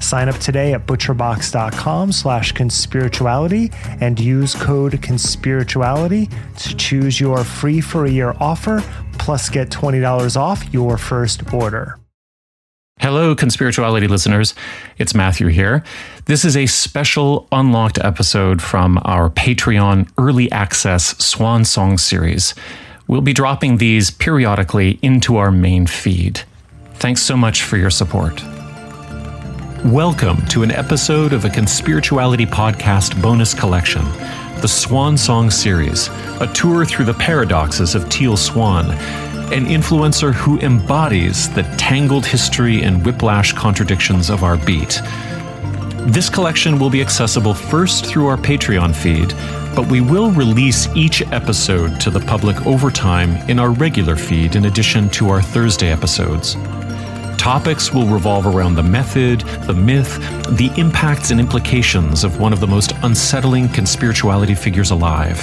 [0.00, 7.80] Sign up today at butcherbox.com slash conspirituality and use code conspirituality to choose your free
[7.80, 8.82] for a year offer
[9.18, 11.98] plus get $20 off your first order.
[12.98, 14.54] Hello, Conspirituality listeners.
[14.96, 15.84] It's Matthew here.
[16.24, 22.54] This is a special unlocked episode from our Patreon Early Access Swan Song series.
[23.06, 26.40] We'll be dropping these periodically into our main feed.
[26.94, 28.42] Thanks so much for your support.
[29.86, 34.02] Welcome to an episode of a Conspirituality Podcast bonus collection,
[34.60, 36.08] the Swan Song series,
[36.40, 38.90] a tour through the paradoxes of Teal Swan
[39.52, 45.00] an influencer who embodies the tangled history and whiplash contradictions of our beat.
[46.08, 49.28] This collection will be accessible first through our Patreon feed,
[49.76, 54.56] but we will release each episode to the public over time in our regular feed
[54.56, 56.56] in addition to our Thursday episodes.
[57.46, 60.18] Topics will revolve around the method, the myth,
[60.56, 65.38] the impacts and implications of one of the most unsettling conspirituality figures alive.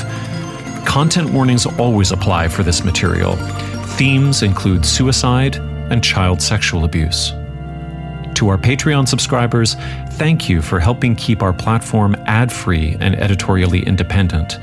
[0.86, 3.38] Content warnings always apply for this material.
[3.96, 5.56] Themes include suicide
[5.92, 7.30] and child sexual abuse.
[8.36, 9.76] To our Patreon subscribers,
[10.16, 14.60] thank you for helping keep our platform ad free and editorially independent.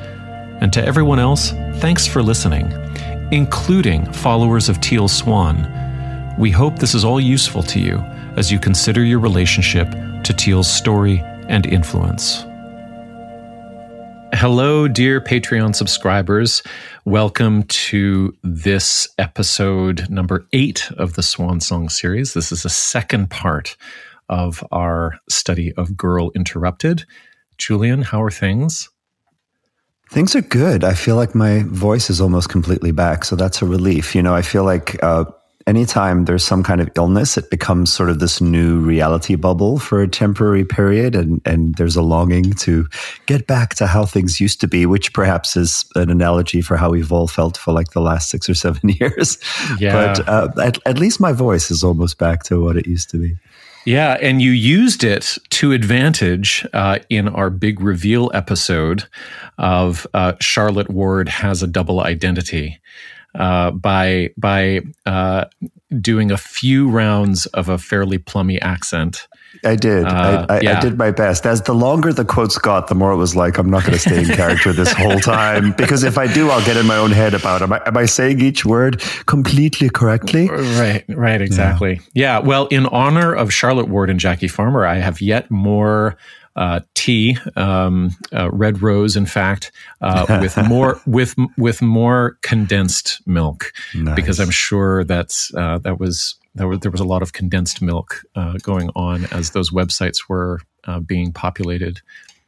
[0.61, 2.71] And to everyone else, thanks for listening,
[3.33, 5.89] including followers of Teal Swan.
[6.39, 7.97] We hope this is all useful to you
[8.37, 11.19] as you consider your relationship to Teal's story
[11.49, 12.45] and influence.
[14.33, 16.63] Hello, dear Patreon subscribers.
[17.05, 22.33] Welcome to this episode number eight of the Swan Song series.
[22.33, 23.77] This is the second part
[24.29, 27.05] of our study of Girl Interrupted.
[27.59, 28.89] Julian, how are things?
[30.11, 30.85] Things are good.
[30.85, 33.25] I feel like my voice is almost completely back.
[33.25, 34.15] So that's a relief.
[34.15, 35.25] You know, I feel like uh,
[35.71, 40.03] anytime there's some kind of illness, it becomes sort of this new reality bubble for
[40.03, 41.15] a temporary period.
[41.15, 42.89] And, and there's a longing to
[43.27, 46.91] get back to how things used to be, which perhaps is an analogy for how
[46.91, 49.39] we've all felt for like the last six or seven years.
[49.79, 49.93] Yeah.
[49.93, 53.19] But uh, at, at least my voice is almost back to what it used to
[53.19, 53.37] be.
[53.87, 59.05] Yeah, and you used it to advantage uh, in our big reveal episode
[59.57, 62.79] of uh, Charlotte Ward has a double identity
[63.35, 65.45] uh, by by uh,
[66.01, 69.27] doing a few rounds of a fairly plummy accent.
[69.65, 70.05] I did.
[70.05, 70.79] Uh, I, I, yeah.
[70.79, 71.45] I, did my best.
[71.45, 73.99] As the longer the quotes got, the more it was like, I'm not going to
[73.99, 77.11] stay in character this whole time because if I do, I'll get in my own
[77.11, 80.49] head about am I, am I saying each word completely correctly?
[80.49, 82.01] Right, right, exactly.
[82.15, 82.39] Yeah.
[82.39, 82.47] yeah.
[82.47, 86.17] Well, in honor of Charlotte Ward and Jackie Farmer, I have yet more
[86.57, 93.21] uh, tea, um, uh, red rose, in fact, uh, with more with with more condensed
[93.27, 94.17] milk, nice.
[94.17, 97.81] because I'm sure that's uh, that was there was there was a lot of condensed
[97.81, 102.01] milk uh, going on as those websites were uh, being populated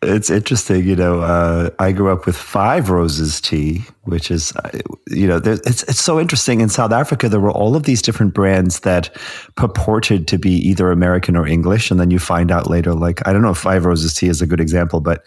[0.03, 1.21] it's interesting, you know.
[1.21, 6.03] Uh, I grew up with Five Roses tea, which is, uh, you know, it's it's
[6.03, 6.61] so interesting.
[6.61, 9.17] In South Africa, there were all of these different brands that
[9.55, 13.33] purported to be either American or English, and then you find out later, like I
[13.33, 15.25] don't know if Five Roses tea is a good example, but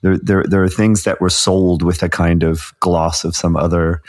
[0.00, 3.56] there there there are things that were sold with a kind of gloss of some
[3.56, 4.02] other.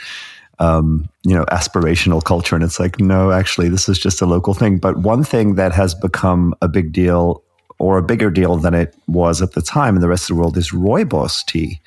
[0.58, 2.54] Um, you know, aspirational culture.
[2.54, 4.78] And it's like, no, actually, this is just a local thing.
[4.78, 7.44] But one thing that has become a big deal
[7.78, 10.40] or a bigger deal than it was at the time in the rest of the
[10.40, 11.80] world is rooibos tea.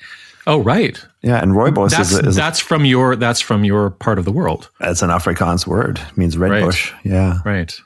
[0.46, 1.04] Oh, right.
[1.22, 4.32] Yeah, and rooibos that's, is, is that's from your that's from your part of the
[4.32, 4.70] world.
[4.80, 5.98] It's an Afrikaans word.
[5.98, 6.64] It means red right.
[6.64, 6.92] bush.
[7.04, 7.38] Yeah.
[7.44, 7.78] Right.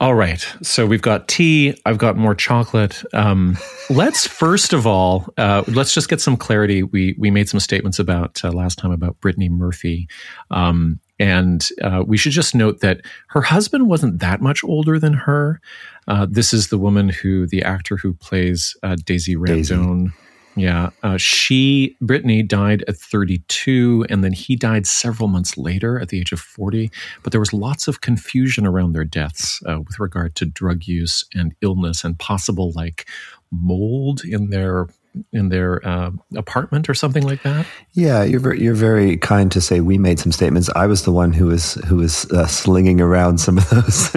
[0.00, 0.46] All right.
[0.62, 1.80] So we've got tea.
[1.84, 3.02] I've got more chocolate.
[3.14, 3.56] Um,
[3.90, 6.82] let's first of all, uh, let's just get some clarity.
[6.82, 10.08] We we made some statements about uh, last time about Brittany Murphy.
[10.50, 15.14] Um, And uh, we should just note that her husband wasn't that much older than
[15.14, 15.60] her.
[16.06, 20.04] Uh, this is the woman who, the actor who plays uh, Daisy Randone.
[20.04, 20.16] Daisy.
[20.58, 20.90] Yeah.
[21.04, 26.18] Uh, she, Brittany, died at 32, and then he died several months later at the
[26.18, 26.90] age of 40.
[27.22, 31.24] But there was lots of confusion around their deaths uh, with regard to drug use
[31.32, 33.08] and illness and possible like
[33.52, 34.88] mold in their
[35.32, 37.66] in their uh, apartment or something like that.
[37.92, 40.68] Yeah, you're very, you're very kind to say we made some statements.
[40.74, 44.14] I was the one who was who was uh, slinging around some of those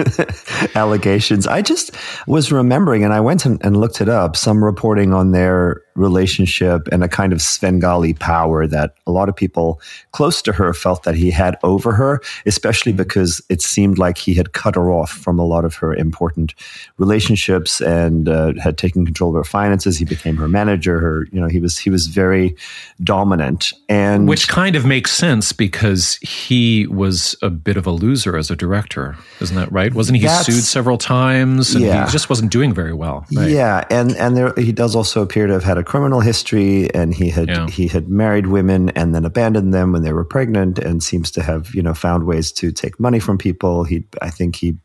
[0.74, 1.46] allegations.
[1.46, 1.92] I just
[2.26, 4.36] was remembering, and I went and, and looked it up.
[4.36, 9.36] Some reporting on their relationship and a kind of Svengali power that a lot of
[9.36, 9.80] people
[10.12, 14.34] close to her felt that he had over her, especially because it seemed like he
[14.34, 16.54] had cut her off from a lot of her important
[16.98, 19.98] relationships and uh, had taken control of her finances.
[19.98, 20.98] He became her manager.
[21.00, 22.56] Her, you know, he was he was very
[23.02, 28.36] dominant, and which kind of makes sense because he was a bit of a loser
[28.36, 29.92] as a director, isn't that right?
[29.94, 31.74] Wasn't he sued several times?
[31.74, 32.06] And yeah.
[32.06, 33.26] he just wasn't doing very well.
[33.32, 33.50] Right?
[33.50, 37.14] Yeah, and and there, he does also appear to have had a criminal history, and
[37.14, 37.66] he had yeah.
[37.68, 41.42] he had married women and then abandoned them when they were pregnant, and seems to
[41.42, 43.84] have you know found ways to take money from people.
[43.84, 44.76] He, I think he,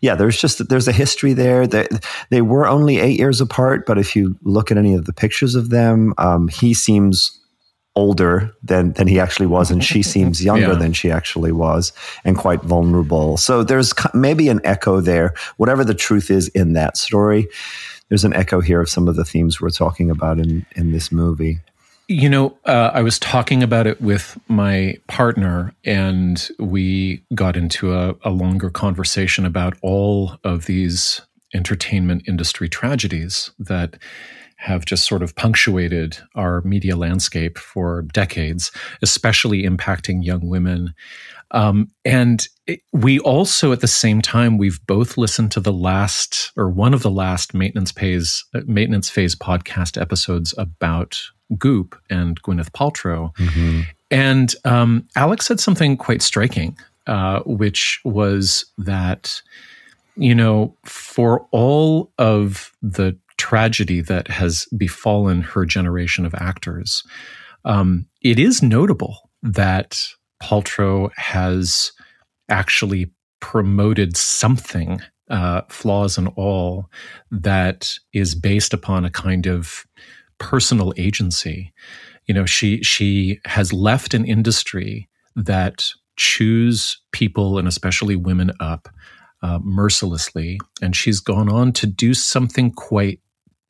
[0.00, 1.66] yeah, there's just there's a history there.
[1.66, 1.98] That they,
[2.30, 5.54] they were only eight years apart, but if you look at any of the pictures
[5.54, 7.38] of them, um, he seems
[7.94, 10.78] older than than he actually was and she seems younger yeah.
[10.78, 11.92] than she actually was
[12.24, 16.96] and quite vulnerable so there's maybe an echo there whatever the truth is in that
[16.96, 17.46] story
[18.12, 21.10] there's an echo here of some of the themes we're talking about in in this
[21.10, 21.60] movie.
[22.08, 27.94] You know, uh, I was talking about it with my partner, and we got into
[27.94, 31.22] a, a longer conversation about all of these
[31.54, 33.96] entertainment industry tragedies that
[34.56, 38.70] have just sort of punctuated our media landscape for decades,
[39.00, 40.92] especially impacting young women.
[41.52, 46.50] Um, and it, we also, at the same time, we've both listened to the last
[46.56, 51.20] or one of the last maintenance phase uh, maintenance phase podcast episodes about
[51.58, 53.34] Goop and Gwyneth Paltrow.
[53.36, 53.82] Mm-hmm.
[54.10, 56.76] And um, Alex said something quite striking,
[57.06, 59.42] uh, which was that
[60.16, 67.02] you know, for all of the tragedy that has befallen her generation of actors,
[67.64, 70.06] um, it is notable that
[70.42, 71.92] Paltrow has
[72.48, 73.10] actually
[73.40, 75.00] promoted something,
[75.30, 76.90] uh, flaws and all,
[77.30, 79.86] that is based upon a kind of
[80.38, 81.72] personal agency.
[82.26, 88.88] You know, she she has left an industry that chews people and especially women up
[89.42, 93.20] uh, mercilessly, and she's gone on to do something quite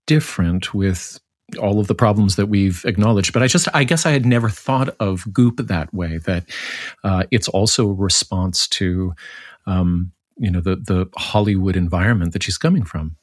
[0.06, 1.20] different with
[1.58, 3.32] all of the problems that we've acknowledged.
[3.32, 6.44] But I just, I guess I had never thought of Goop that way, that
[7.04, 9.14] uh, it's also a response to,
[9.66, 13.16] um, you know, the, the Hollywood environment that she's coming from.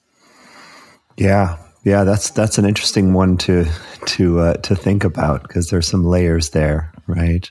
[1.18, 1.58] Yeah.
[1.86, 3.66] Yeah, that's that's an interesting one to
[4.08, 7.50] to uh, to think about because there's some layers there, right?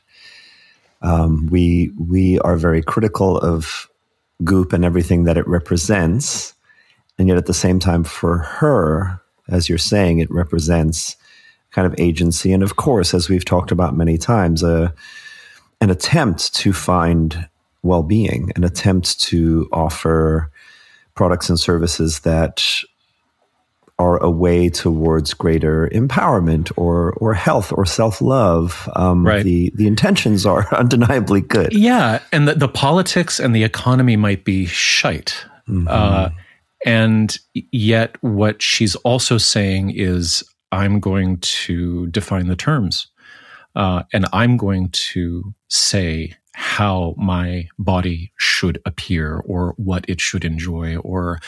[1.00, 3.88] Um, we we are very critical of
[4.44, 6.52] Goop and everything that it represents,
[7.18, 11.16] and yet at the same time, for her, as you're saying, it represents
[11.70, 12.52] kind of agency.
[12.52, 14.90] And of course, as we've talked about many times, uh,
[15.80, 17.48] an attempt to find
[17.82, 20.50] well being, an attempt to offer
[21.14, 22.64] products and services that
[23.98, 28.88] are a way towards greater empowerment or or health or self love.
[28.94, 29.42] Um, right.
[29.42, 31.72] The the intentions are undeniably good.
[31.72, 35.44] Yeah, and the, the politics and the economy might be shite.
[35.68, 35.88] Mm-hmm.
[35.88, 36.30] Uh,
[36.84, 43.08] and yet, what she's also saying is, I'm going to define the terms.
[43.74, 50.44] Uh, and I'm going to say how my body should appear or what it should
[50.44, 51.38] enjoy or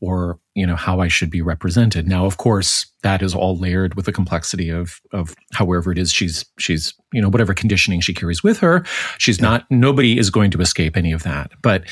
[0.00, 2.08] or you know how I should be represented.
[2.08, 6.12] Now, of course, that is all layered with the complexity of of however it is
[6.12, 8.84] she's she's you know whatever conditioning she carries with her.
[9.18, 9.48] She's yeah.
[9.48, 9.70] not.
[9.70, 11.52] Nobody is going to escape any of that.
[11.62, 11.84] But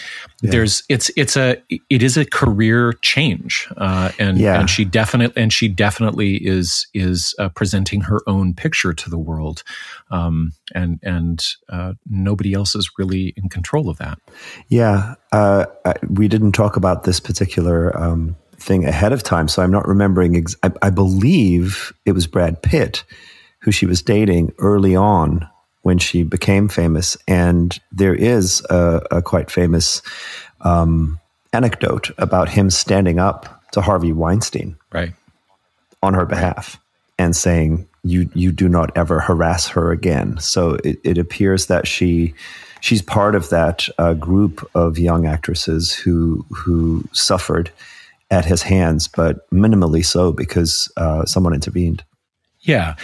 [0.43, 0.51] yeah.
[0.51, 4.61] there's it's it's a it is a career change, uh, and yeah.
[4.61, 9.19] and she definitely and she definitely is is uh, presenting her own picture to the
[9.19, 9.63] world,
[10.11, 14.19] um, and and uh, nobody else is really in control of that.
[14.69, 15.67] Yeah, uh,
[16.09, 17.97] we didn't talk about this particular.
[17.97, 19.47] Um, thing ahead of time.
[19.47, 20.37] So I'm not remembering.
[20.37, 23.05] Ex- I, I believe it was Brad Pitt
[23.61, 25.49] who she was dating early on
[25.83, 27.17] when she became famous.
[27.27, 30.03] And there is a, a quite famous
[30.61, 31.21] um,
[31.53, 35.13] anecdote about him standing up to Harvey Weinstein, right,
[36.03, 36.81] on her behalf,
[37.19, 41.87] and saying, "You you do not ever harass her again." So it, it appears that
[41.87, 42.35] she
[42.81, 47.71] she's part of that uh, group of young actresses who who suffered
[48.31, 52.05] at his hands, but minimally so because uh, someone intervened.
[52.61, 52.97] Yeah.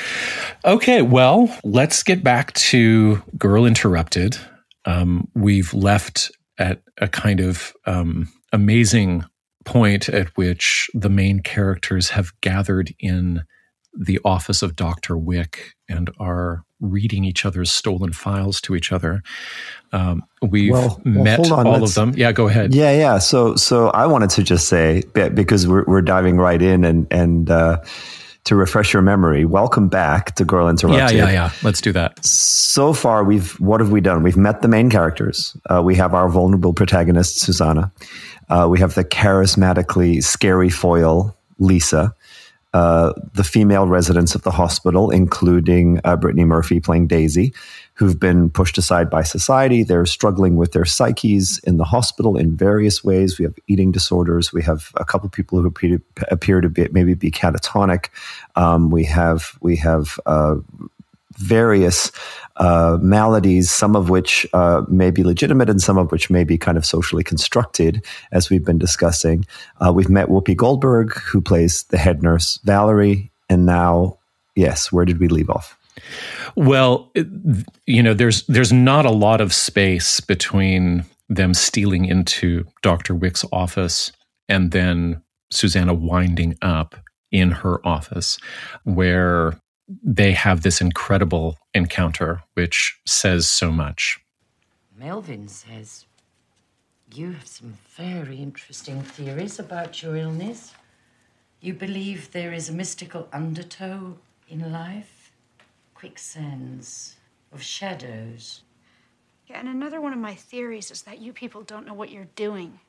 [0.65, 1.03] Okay.
[1.03, 4.37] Well, let's get back to Girl Interrupted.
[4.85, 9.25] Um, we've left at a kind of um, amazing
[9.65, 13.45] point at which the main characters have gathered in
[13.99, 15.17] the office of Dr.
[15.17, 19.23] Wick and are reading each other's stolen files to each other.
[19.93, 22.15] Um, we've well, met well, all of them.
[22.17, 22.75] Yeah, go ahead.
[22.75, 23.19] Yeah, yeah.
[23.19, 27.51] So, so I wanted to just say because we're, we're diving right in and and
[27.51, 27.83] uh,
[28.45, 31.17] to refresh your memory, welcome back to Girl Interrupted.
[31.17, 31.51] Yeah, yeah, yeah.
[31.63, 32.25] Let's do that.
[32.25, 34.23] So far, we've what have we done?
[34.23, 35.57] We've met the main characters.
[35.71, 37.91] Uh, we have our vulnerable protagonist, Susanna.
[38.51, 42.15] Uh, we have the charismatically scary foil, Lisa.
[42.75, 47.55] Uh, the female residents of the hospital, including uh, Brittany Murphy playing Daisy,
[47.95, 49.85] who've been pushed aside by society.
[49.85, 53.39] They're struggling with their psyches in the hospital in various ways.
[53.39, 54.53] We have eating disorders.
[54.53, 56.03] We have a couple people who appear,
[56.33, 58.09] appear to be, maybe be catatonic.
[58.57, 60.57] Um, we have we have uh,
[61.39, 62.11] various
[62.57, 66.57] uh, maladies, some of which uh, may be legitimate and some of which may be
[66.57, 69.45] kind of socially constructed, as we've been discussing.
[69.81, 74.19] Uh, we've met Whoopi Goldberg, who plays the head nurse, Valerie, and now,
[74.55, 75.77] yes, where did we leave off?
[76.57, 77.13] Well,
[77.87, 83.15] you know, there's there's not a lot of space between them stealing into Dr.
[83.15, 84.13] Wick's office
[84.49, 86.97] and then Susanna winding up
[87.31, 88.39] in her office,
[88.85, 94.19] where they have this incredible encounter, which says so much.
[94.97, 96.07] Melvin says
[97.13, 100.75] you have some very interesting theories about your illness.
[101.61, 104.17] You believe there is a mystical undertow
[104.49, 105.33] in life,
[105.95, 107.17] quicksands
[107.53, 108.63] of shadows.
[109.47, 112.29] Yeah, and another one of my theories is that you people don't know what you're
[112.35, 112.81] doing.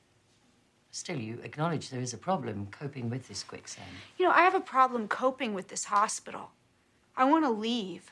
[0.91, 3.89] Still, you acknowledge there is a problem coping with this quicksand.
[4.17, 6.51] You know, I have a problem coping with this hospital.
[7.17, 8.11] I want to leave.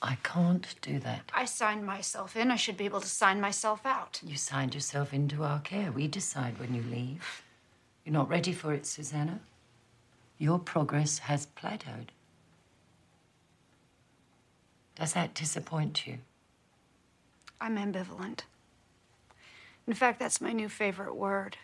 [0.00, 1.30] I can't do that.
[1.32, 2.50] I signed myself in.
[2.50, 4.20] I should be able to sign myself out.
[4.22, 5.90] You signed yourself into our care.
[5.92, 7.42] We decide when you leave.
[8.04, 9.40] You're not ready for it, Susanna.
[10.38, 12.08] Your progress has plateaued.
[14.96, 16.18] Does that disappoint you?
[17.60, 18.40] I'm ambivalent.
[19.86, 21.56] In fact, that's my new favorite word.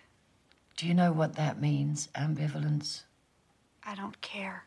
[0.76, 3.02] Do you know what that means, ambivalence?
[3.84, 4.64] I don't care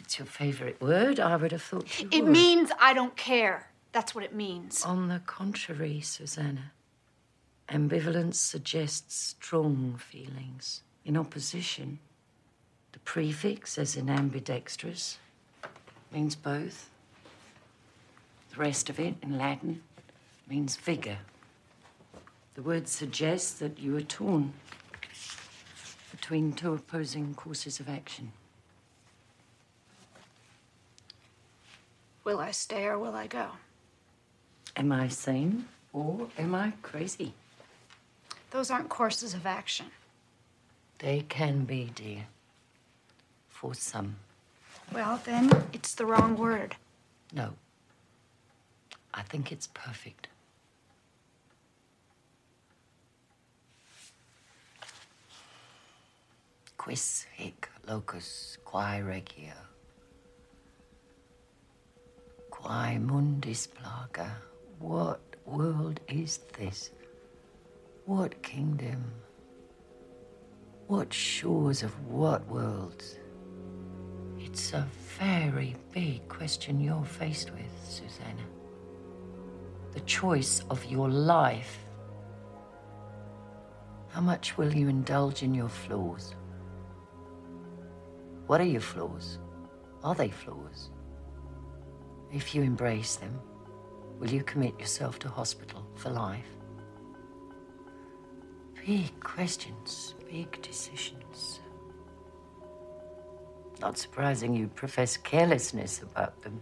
[0.00, 2.32] it's your favorite word, I would have thought It would.
[2.32, 3.70] means I don't care.
[3.92, 4.84] That's what it means.
[4.84, 6.72] On the contrary, Susanna,
[7.68, 10.82] ambivalence suggests strong feelings.
[11.04, 11.98] In opposition,
[12.92, 15.18] the prefix, as in ambidextrous,
[16.12, 16.90] means both.
[18.50, 19.82] The rest of it, in Latin,
[20.48, 21.18] means vigor.
[22.54, 24.52] The word suggests that you are torn
[26.10, 28.32] between two opposing courses of action.
[32.28, 33.46] Will I stay or will I go?
[34.76, 37.32] Am I sane or am I crazy?
[38.50, 39.86] Those aren't courses of action.
[40.98, 42.26] They can be, dear.
[43.48, 44.16] For some.
[44.92, 46.76] Well, then, it's the wrong word.
[47.32, 47.54] No.
[49.14, 50.28] I think it's perfect.
[56.76, 59.67] Quis hic locus quae regio
[62.58, 64.28] Quae mundis plaga?
[64.80, 66.90] What world is this?
[68.04, 69.12] What kingdom?
[70.88, 73.14] What shores of what worlds?
[74.40, 74.88] It's a
[75.20, 78.46] very big question you're faced with, Susanna.
[79.92, 81.78] The choice of your life.
[84.08, 86.34] How much will you indulge in your flaws?
[88.48, 89.38] What are your flaws?
[90.02, 90.90] Are they flaws?
[92.32, 93.40] If you embrace them,
[94.18, 96.46] will you commit yourself to hospital for life?
[98.86, 101.60] Big questions, big decisions.
[103.80, 106.60] Not surprising you profess carelessness about them.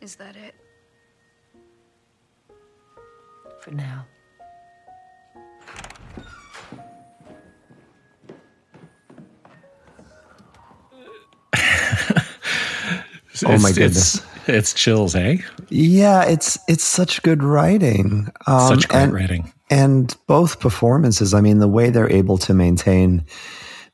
[0.00, 0.54] Is that it?
[3.60, 4.06] For now.
[13.44, 14.16] Oh my goodness.
[14.16, 15.38] It's, it's, chills, eh?
[15.68, 18.28] Yeah, it's it's such good writing.
[18.46, 19.52] Um, such great and, writing.
[19.70, 23.24] And both performances, I mean, the way they're able to maintain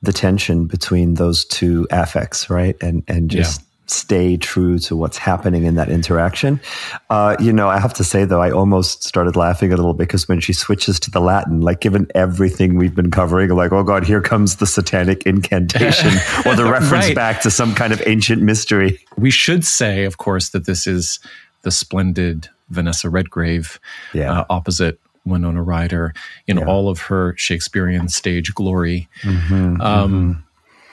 [0.03, 2.76] the tension between those two affects, right?
[2.83, 3.67] And and just yeah.
[3.87, 6.61] Stay true to what's happening in that interaction.
[7.11, 10.09] Uh, you know, I have to say though, I almost started laughing a little bit
[10.09, 13.85] because when she switches to the Latin, like given everything we've been covering, like, oh
[13.85, 16.11] God, here comes the satanic incantation
[16.47, 17.14] or the reference right.
[17.14, 18.99] back to some kind of ancient mystery.
[19.16, 21.21] We should say, of course, that this is
[21.62, 23.78] the splendid Vanessa Redgrave
[24.12, 24.40] yeah.
[24.40, 26.14] uh, opposite Winona Ryder
[26.47, 26.66] in yeah.
[26.66, 29.09] all of her Shakespearean stage glory.
[29.23, 30.40] Mm-hmm, um, mm-hmm.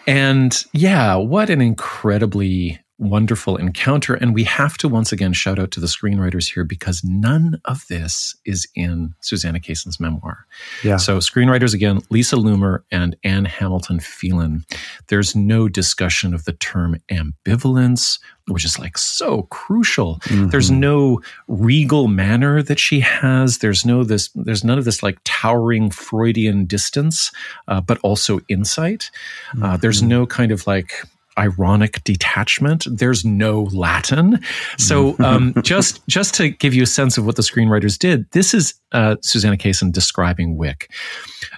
[0.06, 4.14] And yeah, what an incredibly wonderful encounter.
[4.14, 7.86] And we have to once again shout out to the screenwriters here because none of
[7.88, 10.46] this is in Susanna Kaysen's memoir.
[10.84, 10.98] Yeah.
[10.98, 14.66] So, screenwriters again, Lisa Loomer and Anne Hamilton Phelan.
[15.08, 20.20] There's no discussion of the term ambivalence, which is like so crucial.
[20.24, 20.50] Mm-hmm.
[20.50, 23.60] There's no regal manner that she has.
[23.60, 24.30] There's no this.
[24.36, 27.32] There's none of this like towering Freudian distance,
[27.68, 29.10] uh, but also insight.
[29.50, 29.64] Mm-hmm.
[29.64, 30.10] Uh, there's mm-hmm.
[30.10, 30.94] no kind of like
[31.38, 32.88] ironic detachment.
[32.90, 34.40] There's no Latin.
[34.78, 38.54] So um, just just to give you a sense of what the screenwriters did, this
[38.54, 40.92] is uh, Susanna Kaysen describing Wick.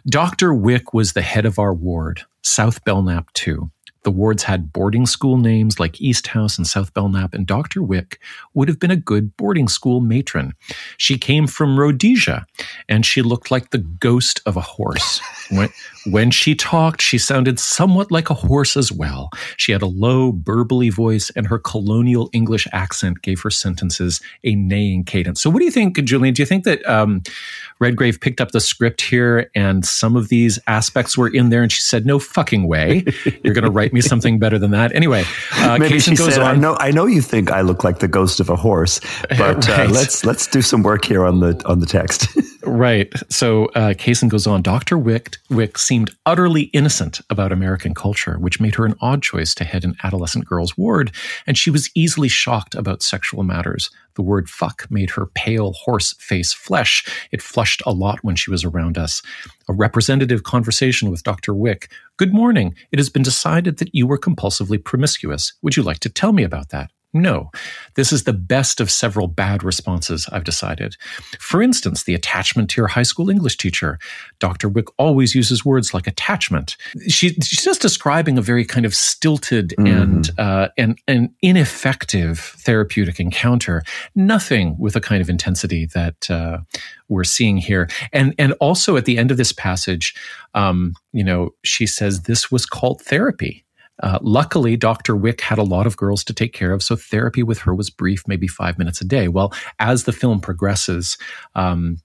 [0.08, 0.53] Dr.
[0.53, 3.70] Wick was the head of our ward, South Belknap 2.
[4.06, 7.82] The wards had boarding school names like East House and South Belknap, and Dr.
[7.82, 8.20] Wick
[8.54, 10.54] would have been a good boarding school matron.
[10.98, 12.46] She came from Rhodesia,
[12.88, 15.20] and she looked like the ghost of a horse.
[15.50, 15.70] When,
[16.06, 19.32] when she talked, she sounded somewhat like a horse as well.
[19.58, 24.54] She had a low, burbly voice, and her colonial English accent gave her sentences a
[24.54, 25.42] neighing cadence.
[25.42, 26.36] So, what do you think, Julian?
[26.36, 27.24] Do you think that um,
[27.79, 31.72] Redgrave picked up the script here and some of these aspects were in there, and
[31.72, 33.05] she said, "No fucking way,
[33.44, 35.24] you're going to write me something better than that." Anyway,
[35.58, 36.55] uh, maybe she said, on.
[36.55, 39.67] "I know, I know you think I look like the ghost of a horse, but
[39.70, 39.89] uh, right.
[39.89, 42.27] uh, let's let's do some work here on the on the text."
[42.63, 43.12] right.
[43.29, 44.62] So, uh, Kaysen goes on.
[44.62, 49.53] Doctor Wick Wick seemed utterly innocent about American culture, which made her an odd choice
[49.55, 51.12] to head an adolescent girl's ward,
[51.46, 53.89] and she was easily shocked about sexual matters.
[54.16, 57.06] The word fuck made her pale horse face flesh.
[57.32, 59.22] It flushed a lot when she was around us.
[59.70, 61.54] A representative conversation with Dr.
[61.54, 61.92] Wick.
[62.18, 62.75] Good morning.
[62.92, 65.54] It has been decided that you were compulsively promiscuous.
[65.62, 66.92] Would you like to tell me about that?
[67.16, 67.50] No,
[67.94, 70.98] this is the best of several bad responses, I've decided.
[71.40, 74.00] For instance, the attachment to your high school English teacher.
[74.40, 74.68] Dr.
[74.68, 76.75] Wick always uses words like attachment.
[77.08, 79.90] She, she's just describing a very kind of stilted mm.
[79.90, 83.84] and, uh, and, and ineffective therapeutic encounter.
[84.14, 86.58] Nothing with a kind of intensity that uh,
[87.08, 87.90] we're seeing here.
[88.12, 90.14] And, and also at the end of this passage,
[90.54, 93.65] um, you know, she says this was called therapy.
[94.03, 95.16] Uh, luckily, Dr.
[95.16, 97.90] Wick had a lot of girls to take care of, so therapy with her was
[97.90, 99.27] brief, maybe five minutes a day.
[99.27, 101.18] Well, as the film progresses,
[101.55, 101.98] um,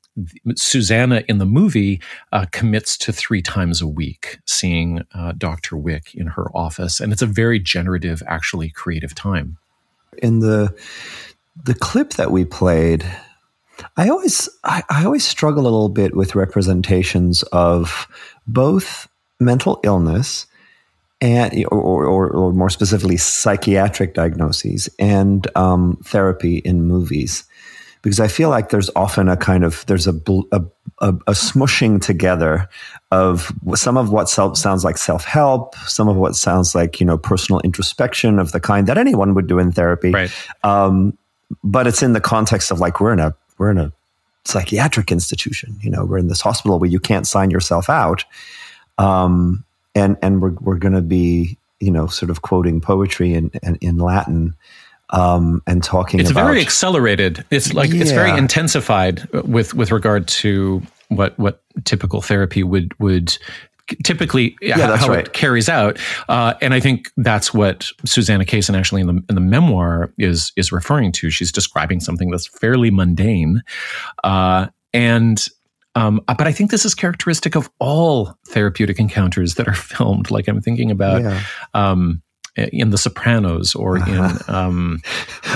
[0.54, 2.00] Susanna in the movie
[2.32, 5.76] uh, commits to three times a week seeing uh, Dr.
[5.76, 9.56] Wick in her office, and it's a very generative, actually creative time.
[10.18, 10.76] In the
[11.62, 13.04] the clip that we played,
[13.96, 18.06] I always I, I always struggle a little bit with representations of
[18.46, 20.46] both mental illness
[21.20, 27.44] and or, or, or more specifically psychiatric diagnoses and um, therapy in movies
[28.02, 30.14] because I feel like there's often a kind of there's a
[30.52, 30.62] a,
[31.00, 32.68] a, a smushing together
[33.10, 37.06] of some of what self, sounds like self help, some of what sounds like you
[37.06, 40.10] know personal introspection of the kind that anyone would do in therapy.
[40.10, 40.32] Right.
[40.64, 41.16] Um,
[41.62, 43.92] but it's in the context of like we're in a we're in a
[44.44, 45.76] psychiatric institution.
[45.82, 48.24] You know, we're in this hospital where you can't sign yourself out.
[48.98, 53.50] Um, and and we're we're going to be you know sort of quoting poetry in
[53.62, 54.54] in, in Latin.
[55.12, 58.02] Um, and talking about it's about, very accelerated it's like yeah.
[58.02, 63.36] it's very intensified with with regard to what what typical therapy would would
[64.04, 65.26] typically yeah, how, how right.
[65.26, 65.98] it carries out.
[66.28, 70.52] Uh, and I think that's what Susanna Kaysen actually in the in the memoir is
[70.56, 71.30] is referring to.
[71.30, 73.62] She's describing something that's fairly mundane,
[74.24, 75.44] uh, and
[76.00, 80.30] um, uh, but I think this is characteristic of all therapeutic encounters that are filmed.
[80.30, 81.22] Like I'm thinking about.
[81.22, 81.42] Yeah.
[81.74, 82.22] Um,
[82.56, 85.00] in The Sopranos or in um,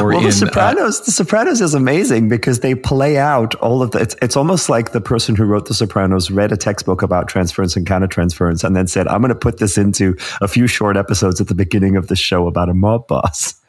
[0.00, 1.00] or well, in, The uh, Sopranos.
[1.00, 3.98] Uh, the Sopranos is amazing because they play out all of the.
[3.98, 7.76] It's, it's almost like the person who wrote The Sopranos read a textbook about transference
[7.76, 11.40] and countertransference and then said, "I'm going to put this into a few short episodes
[11.40, 13.54] at the beginning of the show about a mob boss."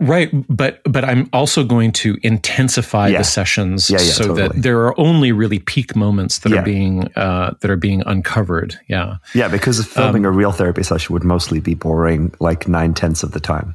[0.00, 3.18] Right, but but I'm also going to intensify yeah.
[3.18, 4.48] the sessions yeah, yeah, so totally.
[4.48, 8.78] that there are only really peak moments that are being uh, that are being uncovered.
[8.88, 12.94] Yeah, yeah, because filming um, a real therapy session would mostly be boring, like nine
[12.94, 13.74] tenths of the time.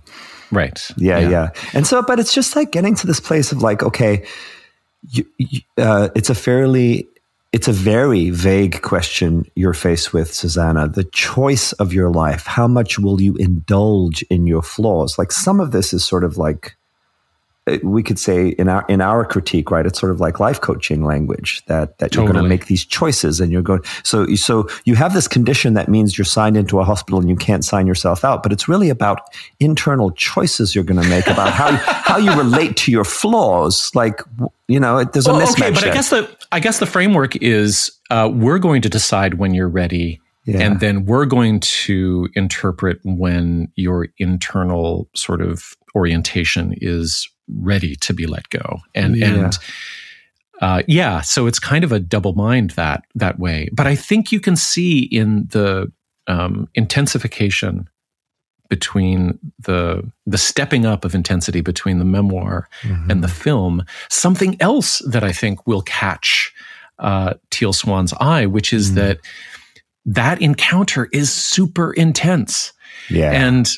[0.51, 0.89] Right.
[0.97, 4.25] Yeah, yeah, and so, but it's just like getting to this place of like, okay,
[5.07, 7.07] you, you, uh, it's a fairly
[7.53, 10.87] it's a very vague question you're faced with, Susanna.
[10.87, 12.45] The choice of your life.
[12.45, 15.17] How much will you indulge in your flaws?
[15.17, 16.77] Like some of this is sort of like
[17.79, 19.85] we could say in our in our critique, right?
[19.85, 23.39] It's sort of like life coaching language that that you're going to make these choices,
[23.39, 23.81] and you're going.
[24.03, 27.35] So so you have this condition that means you're signed into a hospital and you
[27.35, 29.21] can't sign yourself out, but it's really about
[29.59, 33.91] internal choices you're going to make about how how you relate to your flaws.
[33.95, 34.21] Like
[34.67, 35.61] you know, there's a well, mismatch.
[35.61, 35.91] Okay, but there.
[35.91, 39.69] I guess the I guess the framework is uh, we're going to decide when you're
[39.69, 40.19] ready.
[40.45, 40.59] Yeah.
[40.61, 48.13] And then we're going to interpret when your internal sort of orientation is ready to
[48.13, 48.79] be let go.
[48.95, 49.27] And yeah.
[49.27, 49.57] and
[50.61, 53.69] uh, yeah, so it's kind of a double mind that that way.
[53.73, 55.91] But I think you can see in the
[56.27, 57.89] um, intensification
[58.69, 63.11] between the the stepping up of intensity between the memoir mm-hmm.
[63.11, 66.53] and the film something else that I think will catch
[66.99, 68.95] uh, Teal Swan's eye, which is mm-hmm.
[68.95, 69.19] that
[70.05, 72.71] that encounter is super intense.
[73.09, 73.31] Yeah.
[73.31, 73.69] And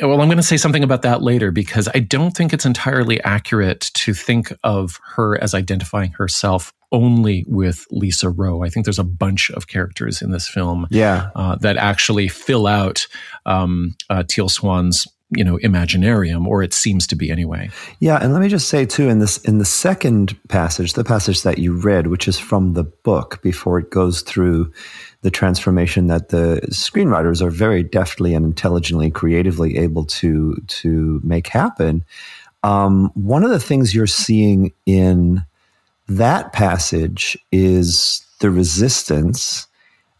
[0.00, 3.22] well, I'm going to say something about that later because I don't think it's entirely
[3.22, 8.62] accurate to think of her as identifying herself only with Lisa Rowe.
[8.62, 11.30] I think there's a bunch of characters in this film yeah.
[11.34, 13.06] Uh, that actually fill out
[13.46, 17.68] um, uh, Teal Swan's you know imaginarium or it seems to be anyway
[18.00, 21.42] yeah and let me just say too in this in the second passage the passage
[21.42, 24.72] that you read which is from the book before it goes through
[25.22, 31.48] the transformation that the screenwriters are very deftly and intelligently, creatively able to to make
[31.48, 32.04] happen.
[32.62, 35.44] Um, one of the things you're seeing in
[36.08, 39.66] that passage is the resistance,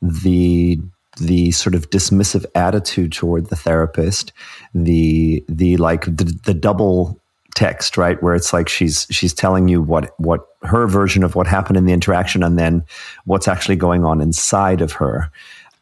[0.02, 0.80] the
[1.20, 4.32] the sort of dismissive attitude toward the therapist,
[4.74, 7.20] the the like the, the double
[7.58, 8.22] text, right?
[8.22, 11.86] Where it's like she's she's telling you what what her version of what happened in
[11.86, 12.84] the interaction, and then
[13.24, 15.28] what's actually going on inside of her,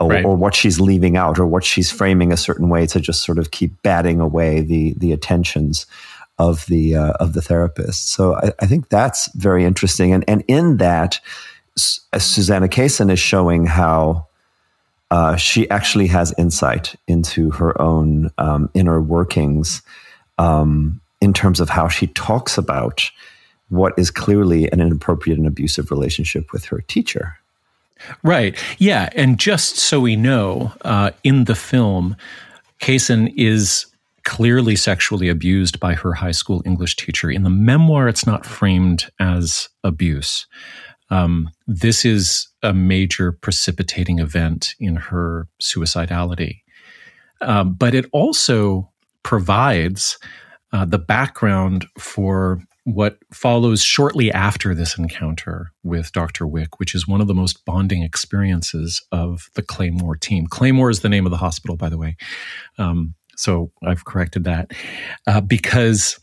[0.01, 0.25] or, right.
[0.25, 3.39] or, what she's leaving out, or what she's framing a certain way to just sort
[3.39, 5.87] of keep batting away the the attentions
[6.39, 8.09] of the uh, of the therapist.
[8.09, 11.21] So I, I, think that's very interesting, and and in that,
[11.77, 14.27] Susanna Kaysen is showing how.
[15.09, 19.81] Uh, she actually has insight into her own um, inner workings
[20.37, 23.11] um, in terms of how she talks about
[23.69, 27.37] what is clearly an inappropriate and abusive relationship with her teacher.
[28.23, 28.57] Right.
[28.79, 29.09] Yeah.
[29.17, 32.17] And just so we know, uh, in the film,
[32.81, 33.87] Kaysen is
[34.25, 37.31] clearly sexually abused by her high school English teacher.
[37.31, 40.47] In the memoir, it's not framed as abuse.
[41.11, 46.63] Um, this is a major precipitating event in her suicidality.
[47.41, 48.91] Um, but it also
[49.23, 50.19] provides
[50.73, 56.47] uh, the background for what follows shortly after this encounter with Dr.
[56.47, 60.47] Wick, which is one of the most bonding experiences of the Claymoore team.
[60.47, 62.17] Claymoore is the name of the hospital, by the way.
[62.79, 64.73] Um, so I've corrected that
[65.27, 66.19] uh, because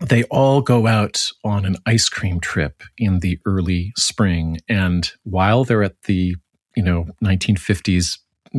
[0.00, 4.58] they all go out on an ice cream trip in the early spring.
[4.68, 6.36] And while they're at the,
[6.76, 8.18] you know, 1950s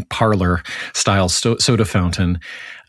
[0.10, 2.40] parlor style soda fountain,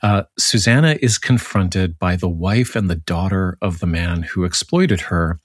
[0.02, 5.02] uh, Susanna is confronted by the wife and the daughter of the man who exploited
[5.02, 5.40] her,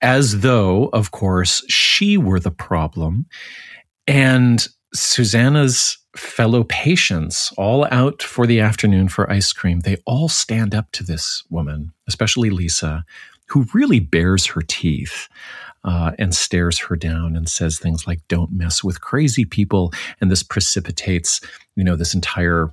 [0.00, 3.26] as though, of course, she were the problem.
[4.06, 10.74] And Susanna's fellow patients, all out for the afternoon for ice cream, they all stand
[10.74, 13.04] up to this woman, especially Lisa,
[13.50, 15.28] who really bares her teeth
[15.84, 20.30] uh, and stares her down and says things like "Don't mess with crazy people," and
[20.30, 21.40] this precipitates,
[21.76, 22.70] you know, this entire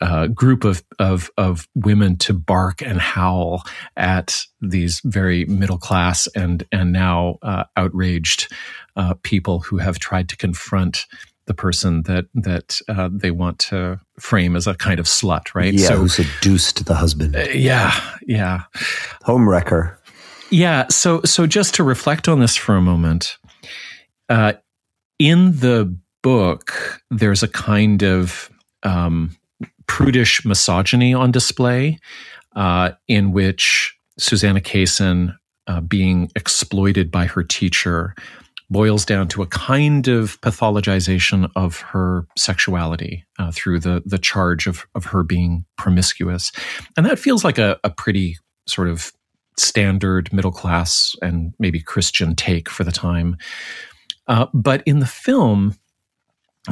[0.00, 3.64] uh, group of, of of women to bark and howl
[3.96, 8.52] at these very middle class and and now uh, outraged
[8.96, 11.06] uh, people who have tried to confront
[11.46, 15.74] the person that that uh, they want to frame as a kind of slut, right?
[15.74, 17.36] Yeah, so, who seduced the husband.
[17.36, 17.92] Uh, yeah,
[18.26, 18.62] yeah.
[19.24, 19.96] Homewrecker.
[20.50, 20.86] Yeah.
[20.90, 23.38] So, so just to reflect on this for a moment,
[24.28, 24.52] uh,
[25.18, 28.50] in the book, there's a kind of
[28.82, 29.36] um,
[29.86, 31.98] prudish misogyny on display,
[32.54, 38.14] uh, in which Susanna Kaysen, uh, being exploited by her teacher,
[38.72, 44.66] boils down to a kind of pathologization of her sexuality uh, through the the charge
[44.66, 46.50] of of her being promiscuous,
[46.96, 49.12] and that feels like a, a pretty sort of
[49.58, 53.36] standard middle class and maybe Christian take for the time.
[54.26, 55.76] Uh, but in the film,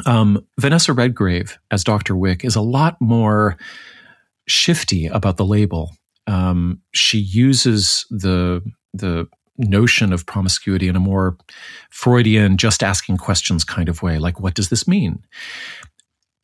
[0.07, 2.17] um, Vanessa Redgrave as Dr.
[2.17, 3.57] Wick is a lot more
[4.49, 5.95] shifty about the label.
[6.27, 8.63] Um, she uses the
[8.95, 9.27] the
[9.61, 11.37] notion of promiscuity in a more
[11.91, 14.19] Freudian, just asking questions kind of way.
[14.19, 15.23] Like, what does this mean?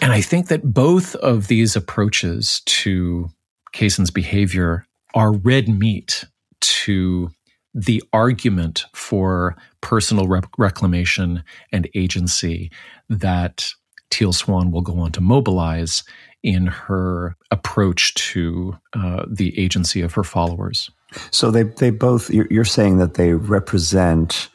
[0.00, 3.28] And I think that both of these approaches to
[3.72, 6.24] Kaysen's behavior are red meat
[6.60, 7.30] to
[7.74, 12.70] the argument for personal rec- reclamation and agency
[13.08, 13.68] that
[14.10, 16.04] Teal Swan will go on to mobilize
[16.42, 20.90] in her approach to uh, the agency of her followers.
[21.30, 24.48] So they they both you're saying that they represent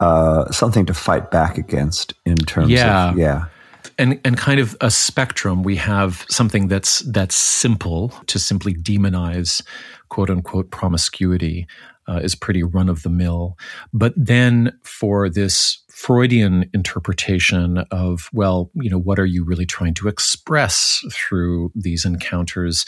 [0.00, 3.10] uh, something to fight back against in terms yeah.
[3.10, 3.46] of yeah
[3.98, 5.62] and and kind of a spectrum.
[5.62, 9.62] We have something that's that's simple to simply demonize
[10.08, 11.66] quote unquote promiscuity
[12.08, 13.56] uh, is pretty run of the mill,
[13.92, 19.94] but then for this Freudian interpretation of well, you know, what are you really trying
[19.94, 22.84] to express through these encounters?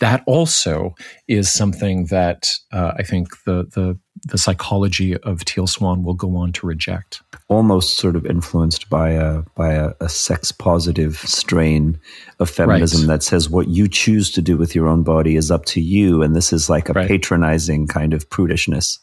[0.00, 0.94] That also
[1.28, 6.36] is something that uh, I think the, the the psychology of Teal Swan will go
[6.36, 7.22] on to reject.
[7.48, 11.98] Almost sort of influenced by a by a, a sex positive strain
[12.38, 13.14] of feminism right.
[13.14, 16.22] that says what you choose to do with your own body is up to you,
[16.22, 17.08] and this is like a right.
[17.08, 18.98] patronizing kind of prudishness.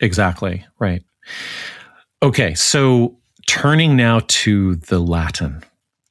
[0.00, 1.02] Exactly right.
[2.22, 3.16] Okay, so
[3.46, 5.62] turning now to the Latin,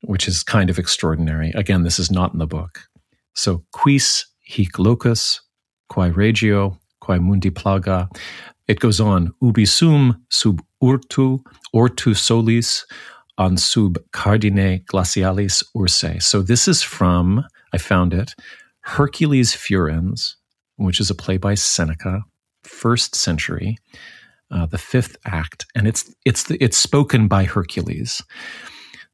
[0.01, 1.51] which is kind of extraordinary.
[1.55, 2.87] Again, this is not in the book.
[3.37, 5.41] So quis hic locus,
[5.89, 8.09] quae regio, quae mundi plaga.
[8.67, 11.39] It goes on, ubi sum sub urtu,
[11.73, 12.85] ortu solis,
[13.37, 16.21] on sub cardine glacialis ursae.
[16.21, 18.33] So this is from, I found it,
[18.81, 20.35] Hercules Furens,
[20.77, 22.23] which is a play by Seneca,
[22.63, 23.77] first century,
[24.49, 28.23] uh, the fifth act, and it's it's the, it's spoken by Hercules.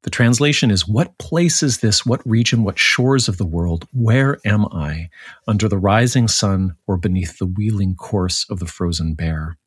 [0.03, 2.05] The translation is What place is this?
[2.05, 2.63] What region?
[2.63, 3.87] What shores of the world?
[3.93, 5.09] Where am I?
[5.47, 9.57] Under the rising sun or beneath the wheeling course of the frozen bear?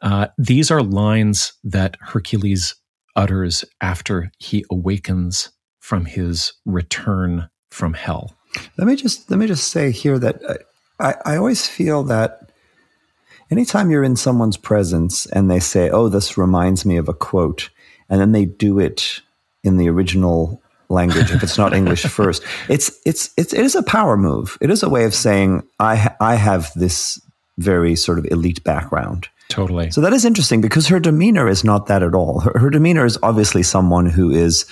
[0.00, 2.74] Uh, these are lines that Hercules
[3.16, 8.36] utters after he awakens from his return from hell.
[8.78, 10.40] Let me just let me just say here that
[11.00, 12.52] I, I always feel that
[13.50, 17.70] anytime you're in someone's presence and they say, "Oh, this reminds me of a quote,"
[18.08, 19.20] and then they do it
[19.64, 22.42] in the original language if it's not English first.
[22.68, 24.56] It's, it's it's it is a power move.
[24.60, 27.20] It is a way of saying I ha- I have this
[27.58, 29.28] very sort of elite background.
[29.48, 29.90] Totally.
[29.90, 32.40] So that is interesting because her demeanor is not that at all.
[32.40, 34.66] Her, her demeanor is obviously someone who is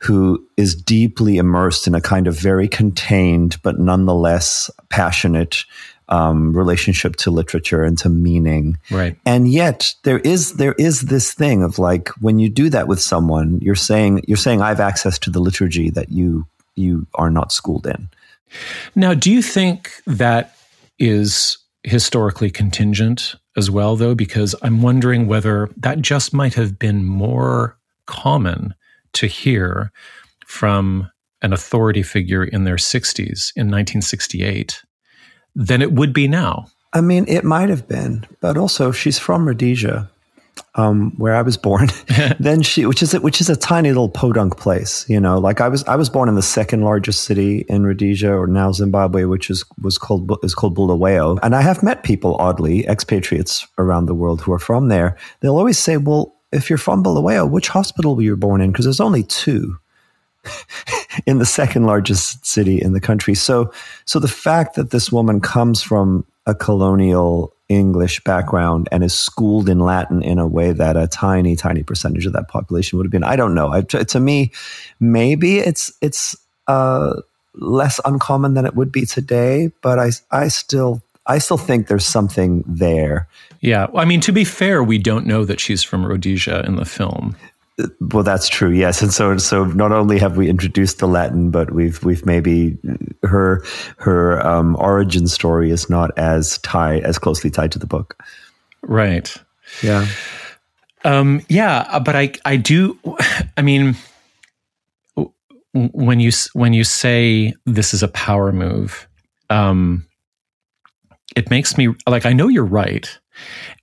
[0.00, 5.64] who is deeply immersed in a kind of very contained but nonetheless passionate
[6.08, 8.78] um, relationship to literature and to meaning.
[8.90, 9.16] Right.
[9.26, 13.00] And yet there is there is this thing of like when you do that with
[13.00, 17.30] someone, you're saying you're saying I have access to the liturgy that you you are
[17.30, 18.08] not schooled in.
[18.94, 20.56] Now, do you think that
[20.98, 24.14] is historically contingent as well, though?
[24.14, 28.74] Because I'm wondering whether that just might have been more common
[29.14, 29.92] to hear
[30.46, 31.10] from
[31.42, 34.82] an authority figure in their 60s in 1968
[35.58, 36.68] than it would be now.
[36.92, 40.08] I mean, it might have been, but also she's from Rhodesia,
[40.76, 41.88] um, where I was born.
[42.40, 45.38] then she, which is a, which is a tiny little podunk place, you know.
[45.38, 48.72] Like I was, I was born in the second largest city in Rhodesia, or now
[48.72, 51.38] Zimbabwe, which is was called is called Bulawayo.
[51.42, 55.16] And I have met people, oddly, expatriates around the world who are from there.
[55.40, 58.86] They'll always say, "Well, if you're from Bulawayo, which hospital were you born in?" Because
[58.86, 59.76] there's only two.
[61.26, 63.34] in the second largest city in the country.
[63.34, 63.72] So,
[64.04, 69.68] so the fact that this woman comes from a colonial English background and is schooled
[69.68, 73.12] in Latin in a way that a tiny, tiny percentage of that population would have
[73.12, 73.70] been, I don't know.
[73.70, 74.52] I, to, to, me,
[75.00, 76.34] maybe it's it's
[76.66, 77.20] uh,
[77.54, 82.06] less uncommon than it would be today, but I I still I still think there's
[82.06, 83.28] something there.
[83.60, 86.86] Yeah, I mean, to be fair, we don't know that she's from Rhodesia in the
[86.86, 87.36] film.
[88.00, 88.70] Well, that's true.
[88.70, 92.76] Yes, and so so not only have we introduced the Latin, but we've we've maybe
[93.22, 93.62] her
[93.98, 98.20] her um, origin story is not as tied as closely tied to the book.
[98.82, 99.32] Right.
[99.82, 100.08] Yeah.
[101.04, 102.98] Um, yeah, but I I do.
[103.56, 103.96] I mean,
[105.72, 109.06] when you when you say this is a power move,
[109.50, 110.04] um,
[111.36, 113.18] it makes me like I know you're right,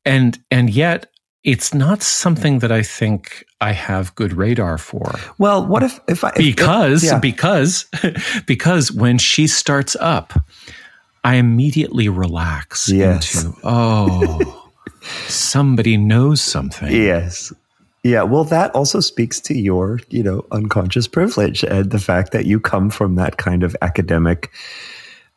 [0.03, 1.10] and and yet
[1.45, 5.13] it's not something that I think I have good radar for.
[5.38, 7.19] Well, what if if I if, because if, yeah.
[7.19, 7.86] because
[8.47, 10.34] because when she starts up,
[11.23, 13.45] I immediately relax yes.
[13.45, 14.71] into oh
[15.27, 16.91] somebody knows something.
[16.91, 17.53] Yes.
[18.03, 22.45] Yeah, well, that also speaks to your, you know, unconscious privilege and the fact that
[22.45, 24.51] you come from that kind of academic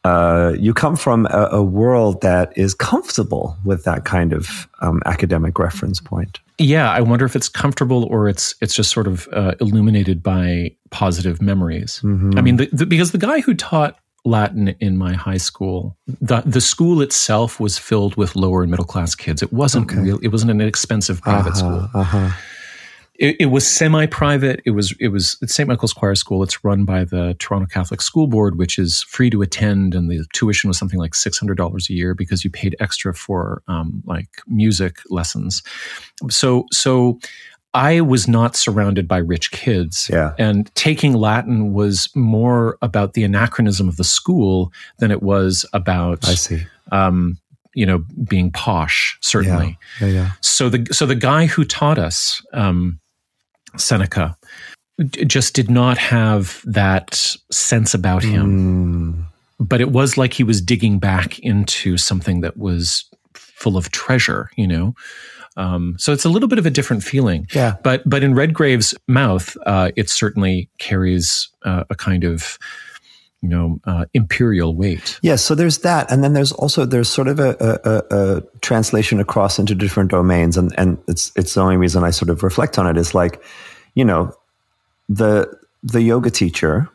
[0.05, 5.03] uh, you come from a, a, world that is comfortable with that kind of um,
[5.07, 6.39] academic reference point.
[6.59, 10.75] Yeah, I wonder if it's comfortable or it's it's just sort of uh, illuminated by
[10.91, 12.01] positive memories.
[12.05, 12.39] Mm-hmm.
[12.39, 16.43] I mean, the, the, because the guy who taught Latin in my high school, the
[16.43, 19.43] the school itself was filled with lower and middle class kids.
[19.43, 20.01] It wasn't okay.
[20.01, 20.19] real.
[20.23, 21.91] It wasn't an expensive private uh-huh, school.
[22.01, 22.31] Uh-huh
[23.19, 24.63] it, it was semi-private.
[24.65, 25.69] It was it was St.
[25.69, 26.43] Michael's Choir School.
[26.43, 30.25] It's run by the Toronto Catholic School Board, which is free to attend, and the
[30.33, 34.03] tuition was something like six hundred dollars a year because you paid extra for um,
[34.07, 35.63] like music lessons.
[36.31, 37.19] So so
[37.75, 40.09] I was not surrounded by rich kids.
[40.11, 40.35] Yeah.
[40.39, 46.27] And taking Latin was more about the anachronism of the school than it was about
[46.27, 46.67] I see.
[46.93, 47.39] Um,
[47.75, 49.79] you know, being posh, certainly.
[50.01, 50.07] Yeah.
[50.07, 50.31] Yeah, yeah.
[50.41, 52.99] So the so the guy who taught us, um,
[53.79, 54.37] Seneca
[55.27, 59.25] just did not have that sense about him.
[59.25, 59.25] Mm.
[59.61, 64.51] But it was like he was digging back into something that was full of treasure,
[64.57, 64.95] you know?
[65.57, 67.49] Um, so it's a little bit of a different feeling.
[67.53, 67.77] Yeah.
[67.83, 72.59] But but in Redgrave's mouth, uh, it certainly carries uh, a kind of
[73.43, 75.19] you know uh, imperial weight.
[75.21, 75.23] Yes.
[75.23, 79.19] Yeah, so there's that, and then there's also there's sort of a, a, a, translation
[79.19, 82.79] across into different domains, and and it's it's the only reason I sort of reflect
[82.79, 83.43] on it is like
[83.99, 84.33] you know,
[85.09, 86.89] the the yoga teacher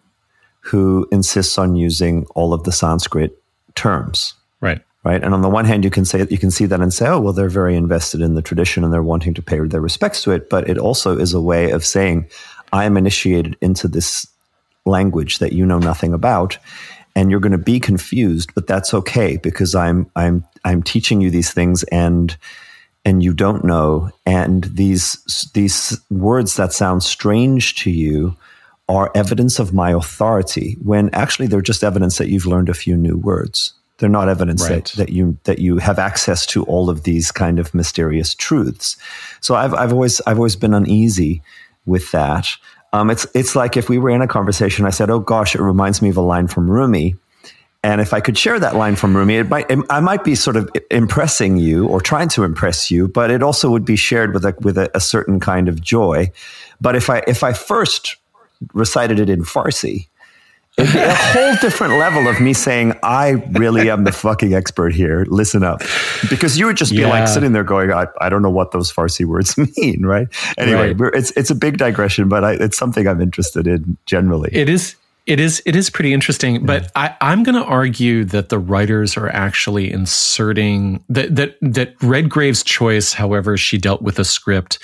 [0.61, 3.37] who insists on using all of the Sanskrit
[3.75, 4.33] terms.
[4.61, 4.81] Right.
[5.03, 5.21] Right.
[5.21, 7.19] And on the one hand, you can say you can see that and say, oh,
[7.19, 10.31] well, they're very invested in the tradition and they're wanting to pay their respects to
[10.31, 10.49] it.
[10.49, 12.29] But it also is a way of saying,
[12.71, 14.25] I am initiated into this
[14.85, 16.57] language that you know nothing about.
[17.17, 21.29] And you're going to be confused, but that's okay because I'm I'm I'm teaching you
[21.29, 22.37] these things and
[23.05, 28.35] and you don't know and these these words that sound strange to you
[28.89, 32.97] are evidence of my authority when actually they're just evidence that you've learned a few
[32.97, 33.73] new words.
[33.97, 34.85] They're not evidence right.
[34.85, 38.97] that, that you that you have access to all of these kind of mysterious truths.
[39.39, 41.41] So i've i've always i've always been uneasy
[41.85, 42.47] with that.
[42.91, 45.61] Um, it's it's like if we were in a conversation i said oh gosh it
[45.61, 47.15] reminds me of a line from rumi
[47.83, 50.35] and if I could share that line from Rumi, it might, it, I might be
[50.35, 54.33] sort of impressing you or trying to impress you, but it also would be shared
[54.33, 56.31] with a, with a, a certain kind of joy.
[56.79, 58.15] But if I, if I first
[58.73, 60.07] recited it in Farsi,
[60.77, 64.93] it'd be a whole different level of me saying, I really am the fucking expert
[64.93, 65.25] here.
[65.27, 65.81] Listen up.
[66.29, 67.09] Because you would just be yeah.
[67.09, 70.29] like sitting there going, I, I don't know what those Farsi words mean, right?
[70.57, 71.13] Anyway, right.
[71.13, 74.51] it's, it's a big digression, but I, it's something I'm interested in generally.
[74.53, 76.61] It is it is it is pretty interesting, yeah.
[76.65, 81.97] but I, I'm going to argue that the writers are actually inserting that that that
[81.99, 84.79] Redgrave's choice, however she dealt with the script,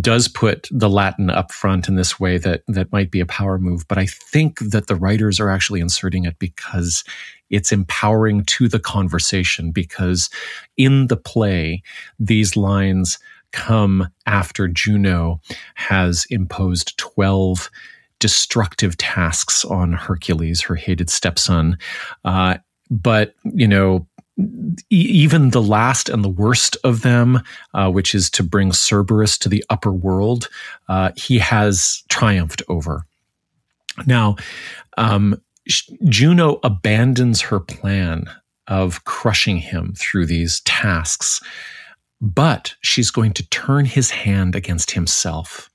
[0.00, 3.58] does put the Latin up front in this way that that might be a power
[3.58, 3.86] move.
[3.88, 7.02] But I think that the writers are actually inserting it because
[7.48, 9.72] it's empowering to the conversation.
[9.72, 10.30] Because
[10.76, 11.82] in the play,
[12.18, 13.18] these lines
[13.50, 15.40] come after Juno
[15.74, 17.70] has imposed twelve
[18.20, 21.76] destructive tasks on Hercules, her hated stepson.
[22.24, 22.58] Uh,
[22.90, 24.06] but, you know,
[24.88, 27.40] even the last and the worst of them,
[27.74, 30.48] uh, which is to bring Cerberus to the upper world,
[30.88, 33.04] uh, he has triumphed over.
[34.06, 34.36] Now,
[34.96, 35.40] um,
[36.08, 38.30] Juno abandons her plan
[38.66, 41.40] of crushing him through these tasks,
[42.20, 45.69] but she's going to turn his hand against himself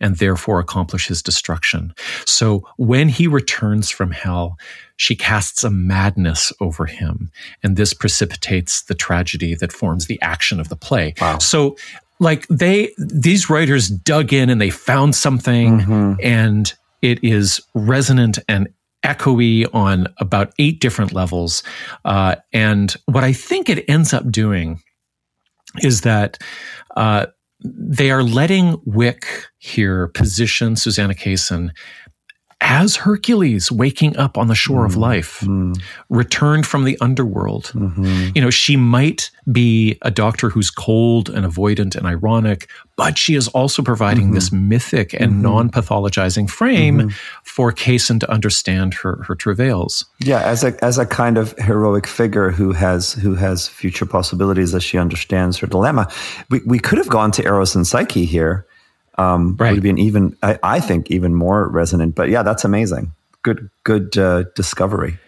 [0.00, 1.94] and therefore accomplish his destruction.
[2.24, 4.56] So when he returns from hell,
[4.96, 7.30] she casts a madness over him,
[7.62, 11.14] and this precipitates the tragedy that forms the action of the play.
[11.20, 11.38] Wow.
[11.38, 11.76] So
[12.20, 16.14] like they these writers dug in and they found something mm-hmm.
[16.22, 18.68] and it is resonant and
[19.04, 21.62] echoey on about eight different levels.
[22.04, 24.82] Uh, and what I think it ends up doing
[25.82, 26.38] is that
[26.96, 27.26] uh,
[27.60, 31.70] they are letting Wick here position Susanna Kaysen
[32.60, 35.80] as Hercules waking up on the shore mm, of life, mm.
[36.08, 37.66] returned from the underworld.
[37.66, 38.30] Mm-hmm.
[38.34, 43.36] You know, she might be a doctor who's cold and avoidant and ironic, but she
[43.36, 44.34] is also providing mm-hmm.
[44.34, 45.42] this mythic and mm-hmm.
[45.42, 47.08] non pathologizing frame mm-hmm.
[47.44, 50.04] for Kaysen to understand her, her travails.
[50.18, 54.74] Yeah, as a, as a kind of heroic figure who has, who has future possibilities
[54.74, 56.10] as she understands her dilemma.
[56.50, 58.66] We, we could have gone to Eros and Psyche here
[59.18, 59.72] um, right.
[59.72, 62.14] would be an even, I, I, think, even more resonant.
[62.14, 63.12] But yeah, that's amazing.
[63.42, 65.18] Good, good uh, discovery.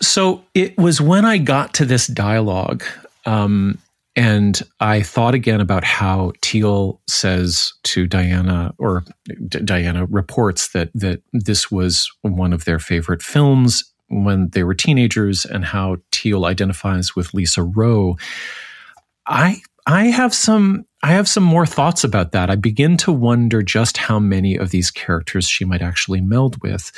[0.00, 2.84] So it was when I got to this dialogue,
[3.26, 3.78] um,
[4.16, 9.04] and I thought again about how Teal says to Diana, or
[9.48, 13.84] D- Diana reports that that this was one of their favorite films.
[14.08, 18.16] when they were teenagers and how Teal identifies with Lisa Rowe.
[19.26, 22.50] I I have some I have some more thoughts about that.
[22.50, 26.92] I begin to wonder just how many of these characters she might actually meld with,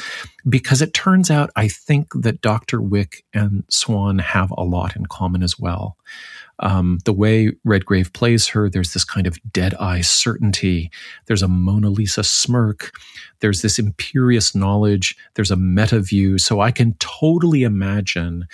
[0.48, 2.82] because it turns out I think that Dr.
[2.82, 5.96] Wick and Swan have a lot in common as well.
[6.58, 10.90] Um, the way Redgrave plays her, there's this kind of dead eye certainty.
[11.26, 12.90] There's a Mona Lisa smirk.
[13.40, 15.16] There's this imperious knowledge.
[15.34, 16.38] There's a meta view.
[16.38, 18.46] So I can totally imagine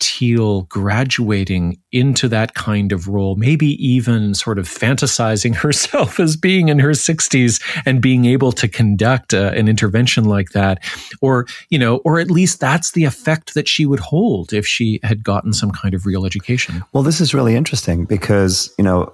[0.00, 6.68] Teal graduating into that kind of role, maybe even sort of fantasizing herself as being
[6.68, 10.82] in her 60s and being able to conduct uh, an intervention like that.
[11.20, 15.00] Or, you know, or at least that's the effect that she would hold if she
[15.02, 16.84] had gotten some kind of real education.
[16.92, 19.12] Well, this is really interesting because, you know,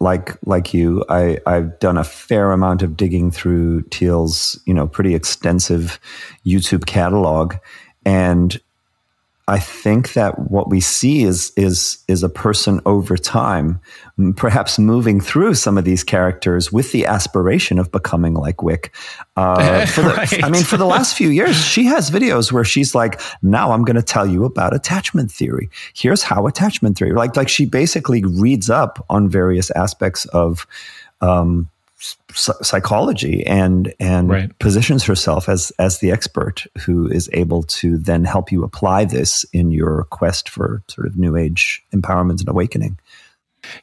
[0.00, 4.86] like like you, I, I've done a fair amount of digging through Teal's, you know,
[4.86, 5.98] pretty extensive
[6.46, 7.54] YouTube catalog.
[8.04, 8.60] And
[9.46, 13.78] I think that what we see is is is a person over time,
[14.36, 18.94] perhaps moving through some of these characters with the aspiration of becoming like Wick.
[19.36, 20.44] Uh, the, right.
[20.44, 23.84] I mean, for the last few years, she has videos where she's like, "Now I'm
[23.84, 25.68] going to tell you about attachment theory.
[25.94, 30.66] Here's how attachment theory." Like, like she basically reads up on various aspects of
[31.20, 31.68] um,
[32.32, 34.58] psychology and and right.
[34.58, 39.44] positions herself as as the expert who is able to then help you apply this
[39.52, 42.98] in your quest for sort of new age empowerment and awakening.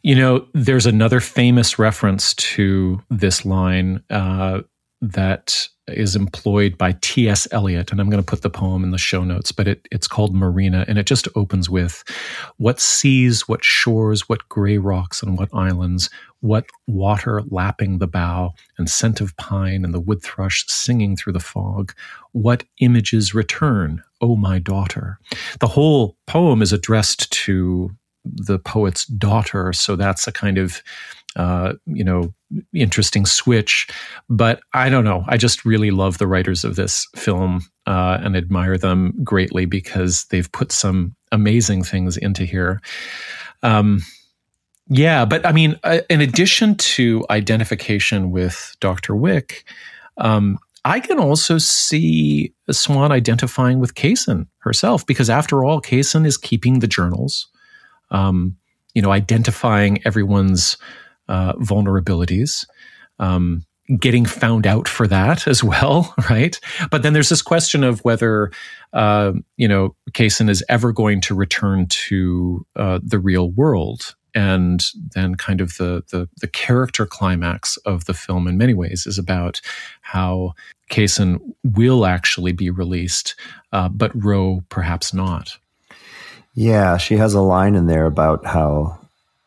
[0.03, 4.61] You know, there's another famous reference to this line uh,
[5.01, 7.47] that is employed by T.S.
[7.51, 10.07] Eliot, and I'm going to put the poem in the show notes, but it, it's
[10.07, 12.03] called Marina, and it just opens with
[12.57, 16.09] what seas, what shores, what gray rocks, and what islands,
[16.41, 21.33] what water lapping the bow, and scent of pine, and the wood thrush singing through
[21.33, 21.93] the fog,
[22.31, 25.19] what images return, O my daughter.
[25.59, 27.91] The whole poem is addressed to
[28.23, 30.81] the poet's daughter, so that's a kind of
[31.36, 32.34] uh, you know,
[32.73, 33.88] interesting switch.
[34.29, 35.23] But I don't know.
[35.27, 40.25] I just really love the writers of this film uh, and admire them greatly because
[40.25, 42.82] they've put some amazing things into here.
[43.63, 44.01] Um,
[44.88, 49.15] yeah, but I mean, uh, in addition to identification with Dr.
[49.15, 49.63] Wick,
[50.17, 56.38] um, I can also see Swan identifying with Kaysen herself because, after all, Kaysen is
[56.38, 57.47] keeping the journals,
[58.09, 58.57] um,
[58.93, 60.77] you know, identifying everyone's
[61.32, 62.67] uh, vulnerabilities.
[63.17, 63.63] Um,
[63.99, 66.59] getting found out for that as well, right?
[66.89, 68.51] But then there's this question of whether,
[68.93, 74.15] uh, you know, Kaysen is ever going to return to uh, the real world.
[74.34, 74.82] And
[75.13, 79.17] then, kind of the, the, the character climax of the film, in many ways, is
[79.17, 79.59] about
[79.99, 80.53] how
[80.89, 83.36] Kaysen will actually be released,
[83.73, 85.57] uh, but Rowe perhaps not.
[86.53, 89.01] Yeah, she has a line in there about how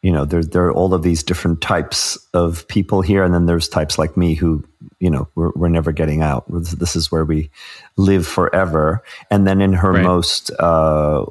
[0.04, 3.24] you know there there are all of these different types of people here.
[3.24, 4.62] And then there's types like me who
[5.00, 6.44] you know we're, we're never getting out.
[6.50, 7.48] This is where we
[7.96, 9.02] live forever.
[9.30, 10.04] And then in her right.
[10.04, 11.24] most uh,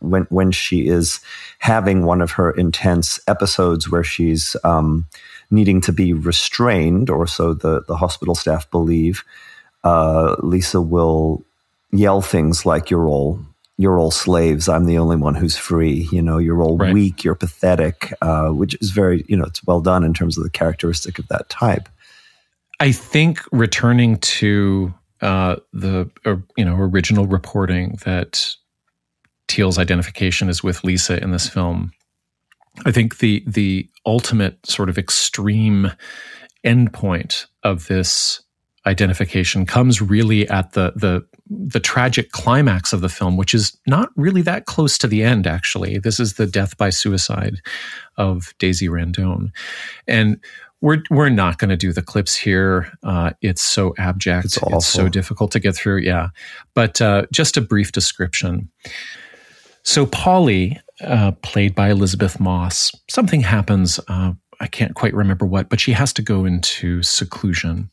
[0.00, 1.20] when when she is
[1.60, 5.06] having one of her intense episodes where she's um,
[5.52, 9.22] needing to be restrained or so the the hospital staff believe
[9.84, 11.44] uh, lisa will
[11.92, 13.38] yell things like you're all
[13.76, 14.68] you're all slaves.
[14.68, 16.08] I'm the only one who's free.
[16.12, 16.94] You know, you're all right.
[16.94, 17.24] weak.
[17.24, 20.50] You're pathetic, uh, which is very, you know, it's well done in terms of the
[20.50, 21.88] characteristic of that type.
[22.80, 28.54] I think returning to uh, the uh, you know original reporting that
[29.48, 31.92] Teal's identification is with Lisa in this film.
[32.84, 35.92] I think the the ultimate sort of extreme
[36.64, 38.42] endpoint of this
[38.86, 44.08] identification comes really at the the the tragic climax of the film, which is not
[44.16, 45.46] really that close to the end.
[45.46, 47.56] Actually, this is the death by suicide
[48.16, 49.50] of Daisy Randone,
[50.06, 50.42] and
[50.80, 52.90] we're we're not going to do the clips here.
[53.02, 54.46] Uh, it's so abject.
[54.46, 55.98] It's, it's, so difficult to get through.
[55.98, 56.28] Yeah,
[56.74, 58.70] but uh, just a brief description.
[59.82, 64.00] So Polly, uh, played by Elisabeth Moss, something happens.
[64.08, 67.90] Uh, I can't quite remember what, but she has to go into seclusion.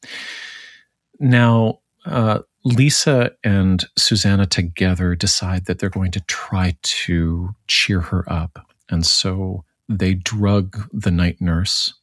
[1.20, 8.32] Now, uh, Lisa and Susanna together decide that they're going to try to cheer her
[8.32, 8.66] up.
[8.90, 11.94] And so they drug the night nurse,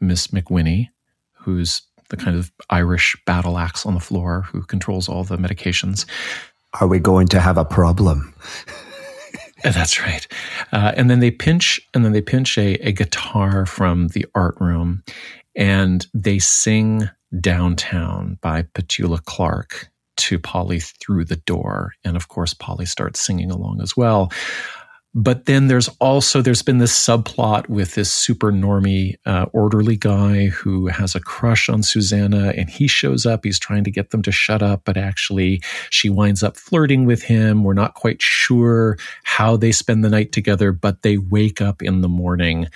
[0.00, 0.88] Miss McWhinney,
[1.32, 6.06] who's the kind of Irish battle axe on the floor who controls all the medications.
[6.80, 8.34] Are we going to have a problem?
[9.64, 10.26] That's right.
[10.72, 14.56] Uh, and then they pinch, and then they pinch a, a guitar from the art
[14.60, 15.02] room,
[15.56, 17.08] and they sing
[17.40, 19.88] downtown by Petula Clark.
[20.16, 21.92] To Polly through the door.
[22.04, 24.30] And of course, Polly starts singing along as well.
[25.16, 30.46] But then there's also there's been this subplot with this super normie uh, orderly guy
[30.46, 33.44] who has a crush on Susanna, and he shows up.
[33.44, 37.22] He's trying to get them to shut up, but actually she winds up flirting with
[37.22, 37.62] him.
[37.62, 42.00] We're not quite sure how they spend the night together, but they wake up in
[42.00, 42.66] the morning,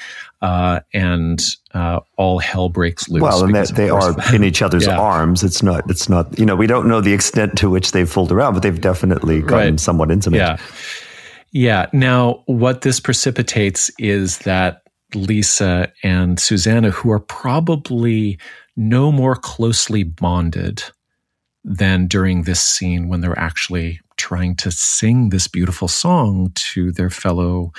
[0.41, 1.43] uh, and
[1.74, 3.20] uh, all hell breaks loose.
[3.20, 4.97] Well, and they, they are in each other's yeah.
[4.97, 5.43] arms.
[5.43, 5.91] It's not.
[5.91, 6.39] It's not.
[6.39, 9.41] You know, we don't know the extent to which they've fooled around, but they've definitely
[9.41, 9.80] gotten right.
[9.80, 10.39] somewhat intimate.
[10.39, 10.59] Yeah.
[11.53, 11.86] Yeah.
[11.92, 14.82] Now, what this precipitates is that
[15.14, 18.38] Lisa and Susanna, who are probably
[18.76, 20.82] no more closely bonded
[21.64, 27.11] than during this scene when they're actually trying to sing this beautiful song to their
[27.11, 27.72] fellow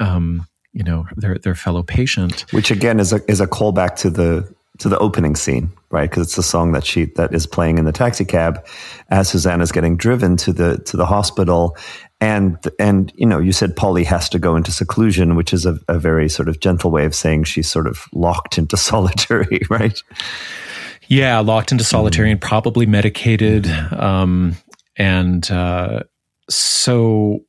[0.00, 2.46] um, you know their their fellow patient.
[2.52, 6.10] Which again is a is a callback to the to the opening scene right?
[6.10, 8.66] Because it's the song that she that is playing in the taxi cab
[9.10, 11.76] as Susanna's getting driven to the to the hospital
[12.22, 15.76] and and you know you said Polly has to go into seclusion, which is a,
[15.88, 20.00] a very sort of gentle way of saying she's sort of locked into solitary, right?
[21.08, 22.32] Yeah, locked into solitary mm.
[22.32, 24.56] and probably medicated, um,
[24.96, 26.04] and uh,
[26.48, 27.40] so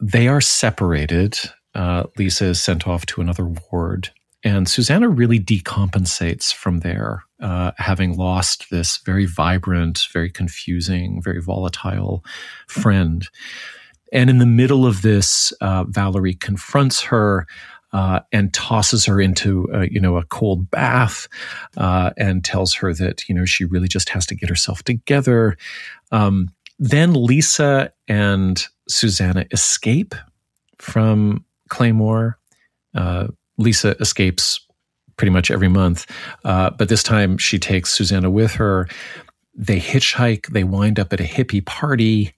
[0.00, 1.36] they are separated.
[1.74, 4.10] Uh, Lisa is sent off to another ward,
[4.44, 11.42] and Susanna really decompensates from there, uh, having lost this very vibrant, very confusing, very
[11.42, 12.24] volatile
[12.68, 13.26] friend.
[14.12, 17.46] And in the middle of this, uh, Valerie confronts her
[17.92, 21.28] uh, and tosses her into a, you know a cold bath
[21.76, 25.56] uh, and tells her that you know she really just has to get herself together.
[26.12, 30.14] Um, then Lisa and Susanna escape
[30.78, 32.34] from Claymoore.
[32.94, 34.66] Uh, Lisa escapes
[35.16, 36.06] pretty much every month,
[36.44, 38.88] uh, but this time she takes Susanna with her.
[39.54, 40.46] They hitchhike.
[40.46, 42.34] They wind up at a hippie party.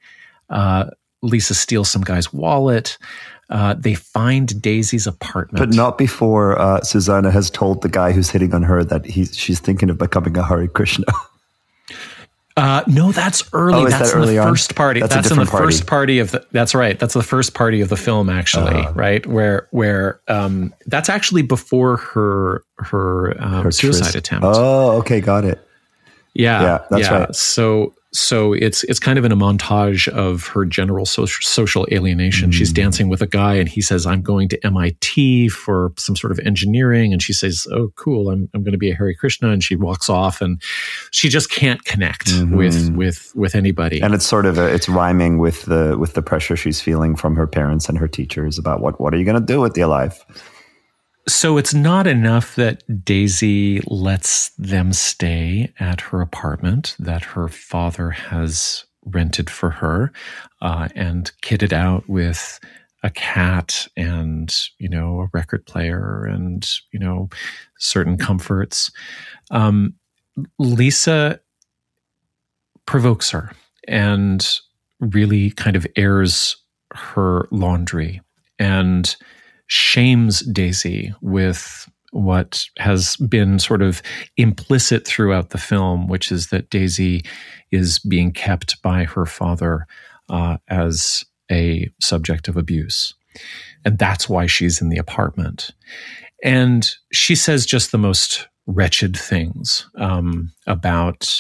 [0.51, 0.87] Uh,
[1.23, 2.99] Lisa steals some guy's wallet.
[3.51, 8.31] Uh, they find Daisy's apartment, but not before uh, Susanna has told the guy who's
[8.31, 11.07] hitting on her that he's she's thinking of becoming a Hare Krishna.
[12.55, 13.87] Uh, no, that's early.
[13.87, 14.75] Oh, that's that in the first on?
[14.77, 15.01] party.
[15.01, 15.65] That's, that's in the party.
[15.65, 16.47] first party of the.
[16.53, 16.99] That's right.
[16.99, 18.75] That's the first party of the film, actually.
[18.75, 24.47] Uh, right, where where um, that's actually before her her, um, her suicide tris- attempt.
[24.47, 25.67] Oh, okay, got it.
[26.35, 27.19] Yeah, yeah, that's yeah.
[27.21, 27.35] right.
[27.35, 32.51] So so it's it's kind of in a montage of her general social, social alienation.
[32.51, 32.53] Mm.
[32.53, 36.31] She's dancing with a guy, and he says, "I'm going to MIT for some sort
[36.31, 38.31] of engineering," and she says, "Oh, cool!
[38.31, 40.61] I'm I'm going to be a Hare Krishna," and she walks off, and
[41.11, 42.55] she just can't connect mm-hmm.
[42.55, 44.01] with with with anybody.
[44.03, 47.35] And it's sort of a, it's rhyming with the with the pressure she's feeling from
[47.37, 49.89] her parents and her teachers about what what are you going to do with your
[49.89, 50.25] life.
[51.29, 58.11] So it's not enough that Daisy lets them stay at her apartment that her father
[58.11, 60.13] has rented for her
[60.61, 62.59] uh, and kitted out with
[63.05, 67.29] a cat and you know a record player and you know
[67.79, 68.91] certain comforts.
[69.51, 69.95] Um,
[70.59, 71.41] Lisa
[72.87, 73.53] provokes her
[73.87, 74.59] and
[75.01, 76.57] really kind of airs
[76.95, 78.21] her laundry
[78.59, 79.17] and
[79.73, 84.03] shames Daisy with what has been sort of
[84.37, 87.25] implicit throughout the film, which is that Daisy
[87.71, 89.87] is being kept by her father
[90.29, 93.15] uh, as a subject of abuse.
[93.83, 95.71] And that's why she's in the apartment.
[96.45, 101.35] And she says just the most wretched things um, about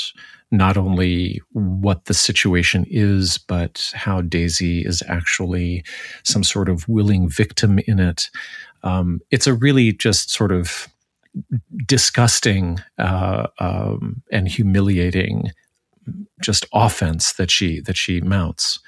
[0.52, 5.82] not only what the situation is, but how Daisy is actually
[6.24, 8.28] some sort of willing victim in it.
[8.82, 10.88] Um, it's a really just sort of
[11.86, 15.50] disgusting uh, um, and humiliating
[16.40, 18.78] just offense that she that she mounts.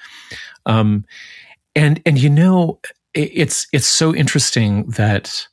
[0.66, 1.04] Um,
[1.74, 2.80] and and you know
[3.14, 5.46] it's it's so interesting that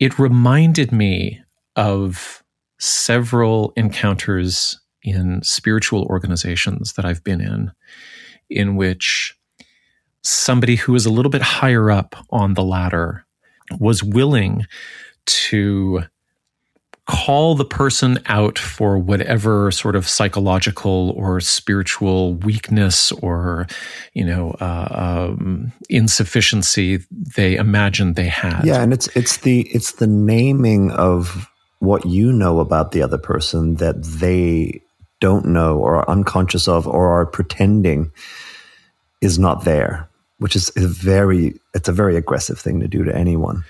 [0.00, 1.40] it reminded me
[1.76, 2.42] of
[2.78, 4.78] several encounters
[5.10, 7.72] in spiritual organizations that I've been in,
[8.50, 9.34] in which
[10.22, 13.24] somebody who was a little bit higher up on the ladder
[13.78, 14.66] was willing
[15.26, 16.02] to
[17.08, 23.66] call the person out for whatever sort of psychological or spiritual weakness or
[24.12, 28.62] you know uh, um, insufficiency they imagined they had.
[28.64, 31.48] Yeah and it's it's the it's the naming of
[31.78, 34.82] what you know about the other person that they
[35.20, 38.10] don't know or are unconscious of or are pretending
[39.20, 40.08] is not there
[40.38, 43.64] which is a very it's a very aggressive thing to do to anyone.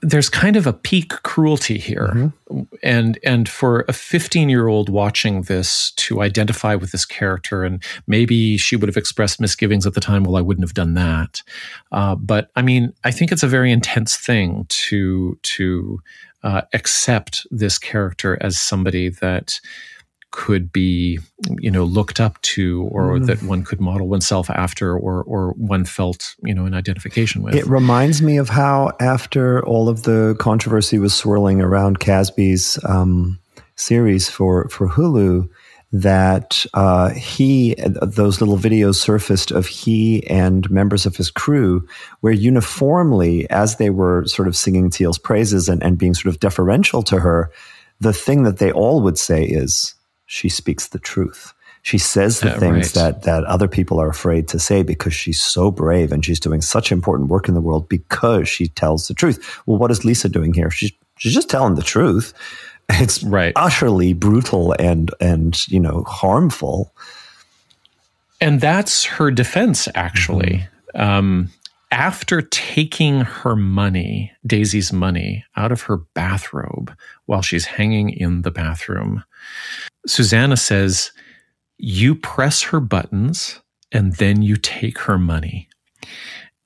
[0.00, 2.12] There's kind of a peak cruelty here.
[2.14, 2.62] Mm-hmm.
[2.82, 7.82] and and for a 15 year old watching this to identify with this character and
[8.06, 11.42] maybe she would have expressed misgivings at the time well i wouldn't have done that.
[11.92, 16.00] Uh, but i mean i think it's a very intense thing to to
[16.44, 19.60] uh, accept this character as somebody that
[20.30, 21.18] could be
[21.58, 23.26] you know looked up to or mm.
[23.26, 27.54] that one could model oneself after or or one felt you know an identification with
[27.54, 33.38] it reminds me of how after all of the controversy was swirling around Kasbe's um,
[33.76, 35.48] series for for hulu
[35.90, 41.86] that uh, he those little videos surfaced of he and members of his crew
[42.20, 46.40] where uniformly as they were sort of singing teal's praises and, and being sort of
[46.40, 47.50] deferential to her
[48.00, 49.94] the thing that they all would say is
[50.28, 51.54] she speaks the truth.
[51.82, 53.12] She says the things right.
[53.12, 56.60] that that other people are afraid to say because she's so brave and she's doing
[56.60, 59.60] such important work in the world because she tells the truth.
[59.64, 60.70] Well, what is Lisa doing here?
[60.70, 62.32] She's she's just telling the truth.
[62.90, 63.52] It's right.
[63.54, 66.94] utterly brutal and and you know harmful.
[68.40, 70.66] And that's her defense, actually.
[70.94, 71.00] Mm-hmm.
[71.00, 71.50] Um,
[71.90, 76.94] after taking her money, Daisy's money, out of her bathrobe
[77.26, 79.24] while she's hanging in the bathroom,
[80.08, 81.12] Susanna says,
[81.76, 83.60] You press her buttons
[83.92, 85.68] and then you take her money.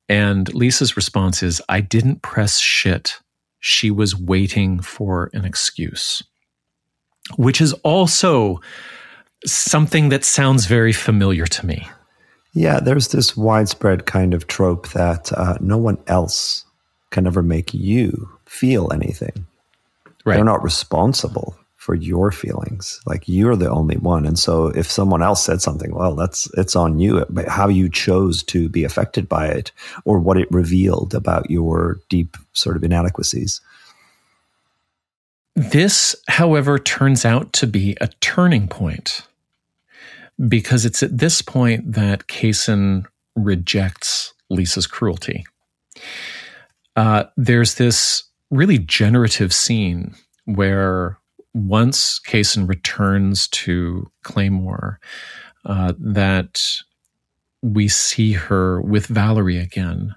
[0.09, 3.19] And Lisa's response is, I didn't press shit.
[3.61, 6.23] She was waiting for an excuse,
[7.37, 8.61] which is also
[9.47, 11.89] something that sounds very familiar to me.
[12.55, 16.65] Yeah, there's this widespread kind of trope that uh, no one else
[17.11, 19.47] can ever make you feel anything.
[20.25, 20.37] Right.
[20.37, 23.01] They're not responsible for your feelings.
[23.07, 24.25] Like you're the only one.
[24.25, 27.27] And so if someone else said something, well, that's it's on you.
[27.29, 29.73] But how you chose to be affected by it
[30.05, 33.61] or what it revealed about your deep sort of inadequacies.
[35.57, 39.27] This, however, turns out to be a turning point
[40.49, 45.45] because it's at this point that Kaysen rejects Lisa's cruelty.
[46.95, 48.23] Uh, there's this
[48.53, 50.15] really generative scene
[50.45, 51.19] where
[51.55, 54.97] once Kaysen returns to Claymoore,
[55.65, 56.63] uh, that
[57.63, 60.15] we see her with Valerie again.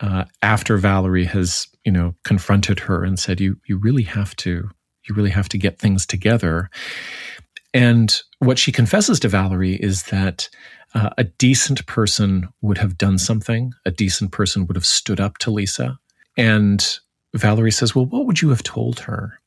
[0.00, 4.68] Uh, after Valerie has, you know, confronted her and said, "You, you really have to,
[5.08, 6.70] you really have to get things together."
[7.74, 10.48] And what she confesses to Valerie is that
[10.94, 13.72] uh, a decent person would have done something.
[13.86, 15.98] A decent person would have stood up to Lisa.
[16.36, 16.98] And
[17.34, 19.38] Valerie says, "Well, what would you have told her?"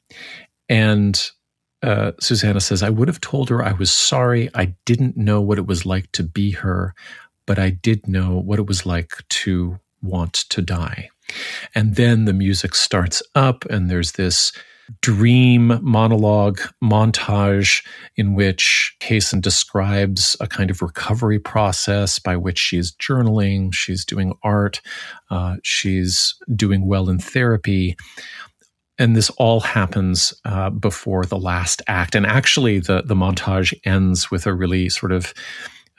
[0.69, 1.29] And
[1.83, 4.49] uh, Susanna says, I would have told her I was sorry.
[4.55, 6.93] I didn't know what it was like to be her,
[7.45, 11.09] but I did know what it was like to want to die.
[11.73, 14.51] And then the music starts up, and there's this
[15.01, 17.83] dream monologue montage
[18.15, 24.33] in which Kaysen describes a kind of recovery process by which she's journaling, she's doing
[24.43, 24.81] art,
[25.31, 27.95] uh, she's doing well in therapy
[28.97, 32.15] and this all happens uh, before the last act.
[32.15, 35.33] And actually, the the montage ends with a really sort of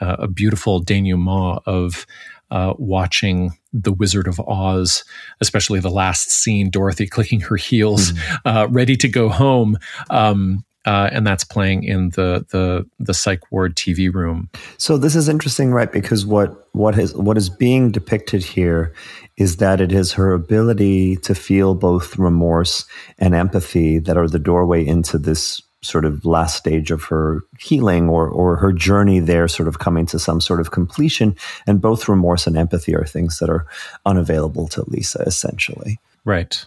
[0.01, 2.07] uh, a beautiful denouement of
[2.51, 5.05] uh, watching the Wizard of Oz,
[5.41, 8.69] especially the last scene, Dorothy clicking her heels, mm.
[8.71, 9.77] ready to go home.
[10.11, 14.49] Um, uh, and that's playing in the the the psych ward TV room.
[14.79, 15.91] So this is interesting, right?
[15.91, 18.95] Because what what is what is being depicted here
[19.37, 22.87] is that it is her ability to feel both remorse
[23.19, 28.09] and empathy that are the doorway into this sort of last stage of her healing
[28.09, 32.09] or or her journey there sort of coming to some sort of completion and both
[32.09, 33.67] remorse and empathy are things that are
[34.05, 35.99] unavailable to Lisa essentially.
[36.25, 36.65] Right.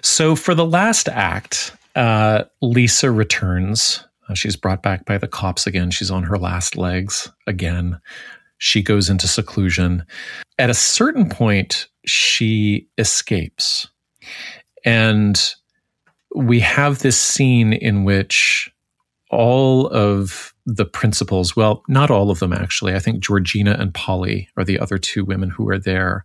[0.00, 4.04] So for the last act, uh, Lisa returns.
[4.28, 5.90] Uh, she's brought back by the cops again.
[5.90, 8.00] She's on her last legs again.
[8.58, 10.04] She goes into seclusion.
[10.58, 13.88] At a certain point, she escapes.
[14.84, 15.42] And
[16.34, 18.70] we have this scene in which
[19.30, 24.48] all of the principals, well, not all of them actually, I think Georgina and Polly
[24.56, 26.24] are the other two women who are there,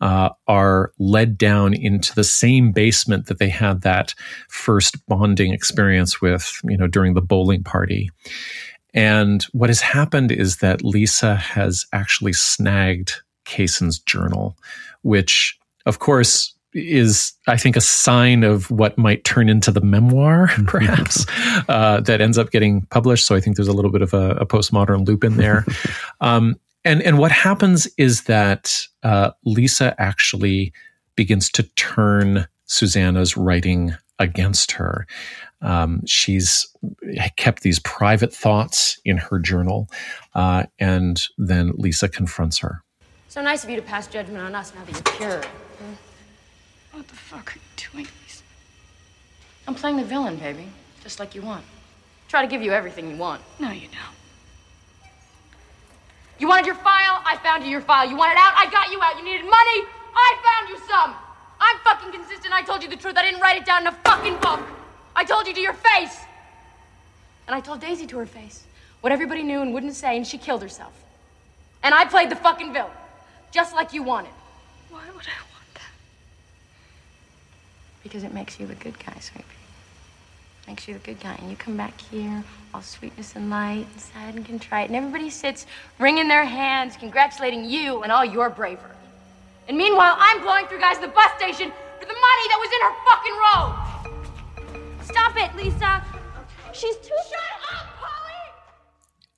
[0.00, 4.14] uh, are led down into the same basement that they had that
[4.48, 8.10] first bonding experience with, you know, during the bowling party.
[8.94, 14.56] And what has happened is that Lisa has actually snagged Kaysen's journal,
[15.02, 20.48] which, of course, is I think a sign of what might turn into the memoir,
[20.66, 21.26] perhaps
[21.68, 23.26] uh, that ends up getting published.
[23.26, 25.64] So I think there's a little bit of a, a postmodern loop in there.
[26.22, 26.56] Um,
[26.86, 30.72] and and what happens is that uh, Lisa actually
[31.16, 35.06] begins to turn Susanna's writing against her.
[35.60, 36.66] Um, she's
[37.36, 39.88] kept these private thoughts in her journal,
[40.34, 42.82] uh, and then Lisa confronts her.
[43.28, 45.46] So nice of you to pass judgment on us now that you're cured.
[46.92, 48.42] What the fuck are you doing, Lisa?
[49.66, 50.68] I'm playing the villain, baby,
[51.02, 51.64] just like you want.
[52.28, 53.42] Try to give you everything you want.
[53.58, 54.25] No, you don't.
[56.38, 57.22] You wanted your file?
[57.24, 58.08] I found you your file.
[58.08, 58.52] You wanted out?
[58.56, 59.16] I got you out.
[59.16, 59.88] You needed money?
[60.14, 61.14] I found you some.
[61.58, 62.52] I'm fucking consistent.
[62.52, 63.16] I told you the truth.
[63.16, 64.60] I didn't write it down in a fucking book.
[65.14, 66.20] I told you to your face.
[67.46, 68.64] And I told Daisy to her face
[69.00, 70.92] what everybody knew and wouldn't say, and she killed herself.
[71.82, 72.90] And I played the fucking villain,
[73.52, 74.32] just like you wanted.
[74.90, 75.92] Why would I want that?
[78.02, 79.44] Because it makes you the good guy, sweetie.
[80.66, 81.36] Makes you the good guy.
[81.38, 82.42] And you come back here,
[82.74, 85.66] all sweetness and light, and sad and contrite, and everybody sits
[85.98, 88.90] wringing their hands, congratulating you and all your bravery.
[89.68, 92.70] And meanwhile, I'm blowing through guys at the bus station for the money that was
[92.74, 95.04] in her fucking robe.
[95.04, 96.04] Stop it, Lisa.
[96.72, 97.14] She's too.
[97.30, 97.95] Shut up!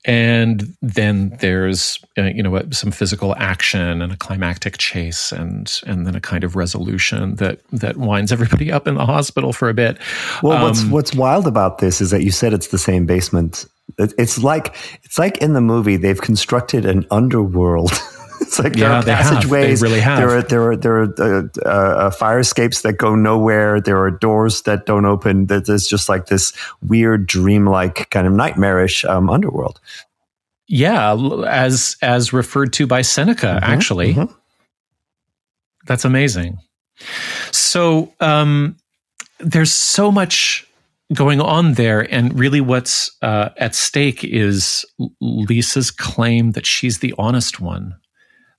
[0.09, 6.07] And then there's uh, you know some physical action and a climactic chase and and
[6.07, 9.73] then a kind of resolution that that winds everybody up in the hospital for a
[9.73, 9.97] bit
[10.41, 13.65] Well, Um, what's what's wild about this is that you said it's the same basement.
[13.97, 17.91] It's like it's like in the movie they've constructed an underworld.
[18.49, 19.25] it's like there Yeah, are they have.
[19.29, 19.81] They passageways.
[19.81, 20.17] really have.
[20.17, 23.79] There are there are there are uh, uh, uh, fire escapes that go nowhere.
[23.79, 25.45] There are doors that don't open.
[25.47, 29.79] That There's just like this weird, dreamlike kind of nightmarish um, underworld.
[30.67, 31.15] yeah
[31.47, 34.29] as as referred to by seneca actually mhm.
[35.87, 36.59] that's amazing
[37.51, 38.75] so um
[39.39, 40.67] there's so much
[41.13, 44.85] going on there and really what's uh, at stake is
[45.21, 47.95] lisa's claim that she's the honest one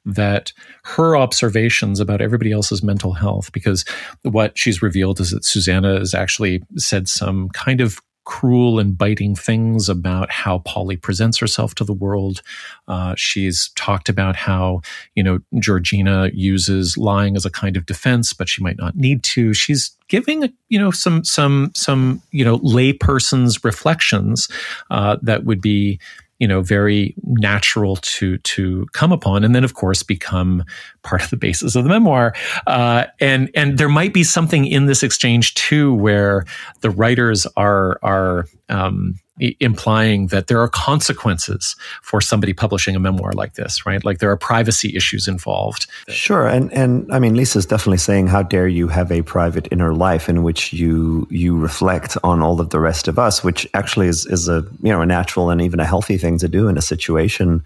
[0.04, 0.52] that
[0.84, 3.84] her observations about everybody else's mental health because
[4.22, 9.34] what she's revealed is that susanna has actually said some kind of cruel and biting
[9.34, 12.42] things about how polly presents herself to the world.
[12.86, 14.80] Uh, she's talked about how
[15.16, 19.24] you know georgina uses lying as a kind of defense but she might not need
[19.24, 19.52] to.
[19.52, 24.48] She's giving you know some some some you know layperson's reflections
[24.90, 25.98] uh, that would be
[26.40, 30.64] you know very natural to to come upon and then of course become
[31.02, 32.34] part of the basis of the memoir
[32.66, 36.44] uh, and and there might be something in this exchange too where
[36.80, 39.14] the writers are are um,
[39.58, 44.30] implying that there are consequences for somebody publishing a memoir like this right like there
[44.30, 48.88] are privacy issues involved Sure, and and I mean, Lisa's definitely saying, "How dare you
[48.88, 53.08] have a private inner life in which you you reflect on all of the rest
[53.08, 56.18] of us?" Which actually is is a you know a natural and even a healthy
[56.18, 57.62] thing to do in a situation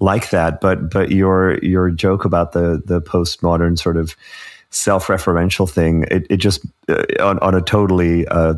[0.00, 0.60] like that.
[0.60, 4.16] But but your your joke about the the postmodern sort of
[4.70, 8.26] self-referential thing, it it just uh, on on a totally.
[8.28, 8.54] Uh,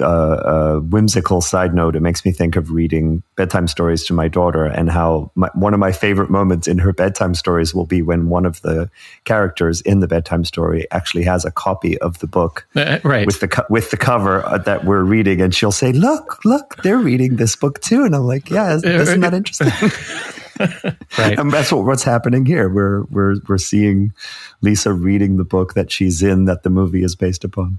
[0.00, 4.28] uh, uh, whimsical side note, it makes me think of reading bedtime stories to my
[4.28, 8.02] daughter and how my, one of my favorite moments in her bedtime stories will be
[8.02, 8.90] when one of the
[9.24, 13.40] characters in the bedtime story actually has a copy of the book Uh, right with
[13.40, 17.36] the with the cover uh, that we're reading, and she'll say, "Look, look, they're reading
[17.36, 19.68] this book too," and I'm like, "Yeah, isn't, isn't that interesting?"
[21.18, 22.68] right and that's what, what's happening here.
[22.68, 24.12] We're we're we're seeing
[24.60, 27.78] Lisa reading the book that she's in that the movie is based upon.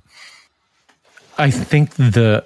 [1.40, 2.46] I think the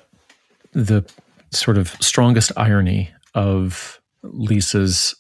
[0.73, 1.03] the
[1.51, 5.15] sort of strongest irony of Lisa's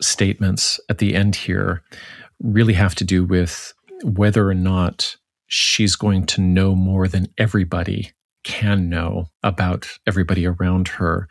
[0.00, 1.82] statements at the end here
[2.40, 5.16] really have to do with whether or not
[5.48, 8.12] she's going to know more than everybody
[8.44, 11.28] can know about everybody around her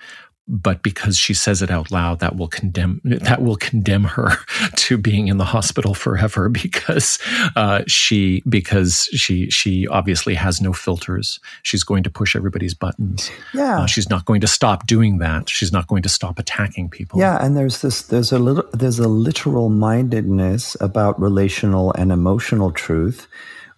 [0.47, 4.31] but because she says it out loud that will condemn that will condemn her
[4.75, 7.19] to being in the hospital forever because
[7.55, 11.39] uh, she because she she obviously has no filters.
[11.63, 13.29] She's going to push everybody's buttons.
[13.53, 15.49] Yeah, uh, she's not going to stop doing that.
[15.49, 17.19] She's not going to stop attacking people.
[17.19, 22.71] Yeah, and there's this there's a little there's a literal mindedness about relational and emotional
[22.71, 23.27] truth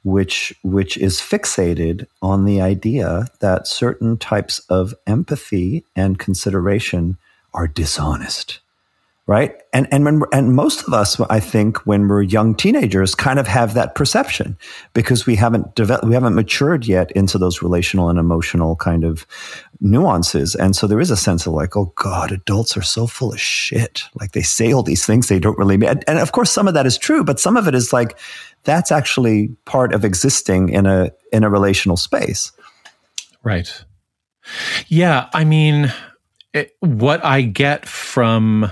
[0.03, 7.17] which which is fixated on the idea that certain types of empathy and consideration
[7.53, 8.59] are dishonest.
[9.27, 9.55] Right?
[9.73, 13.45] And and when and most of us I think when we're young teenagers kind of
[13.47, 14.57] have that perception
[14.93, 19.27] because we haven't developed we haven't matured yet into those relational and emotional kind of
[19.81, 20.55] nuances.
[20.55, 23.39] And so there is a sense of like, oh God, adults are so full of
[23.39, 24.03] shit.
[24.19, 25.89] Like they say all these things they don't really mean.
[25.89, 28.17] And, and of course, some of that is true, but some of it is like,
[28.63, 32.51] that's actually part of existing in a, in a relational space.
[33.43, 33.83] Right.
[34.87, 35.29] Yeah.
[35.33, 35.93] I mean,
[36.53, 38.71] it, what I get from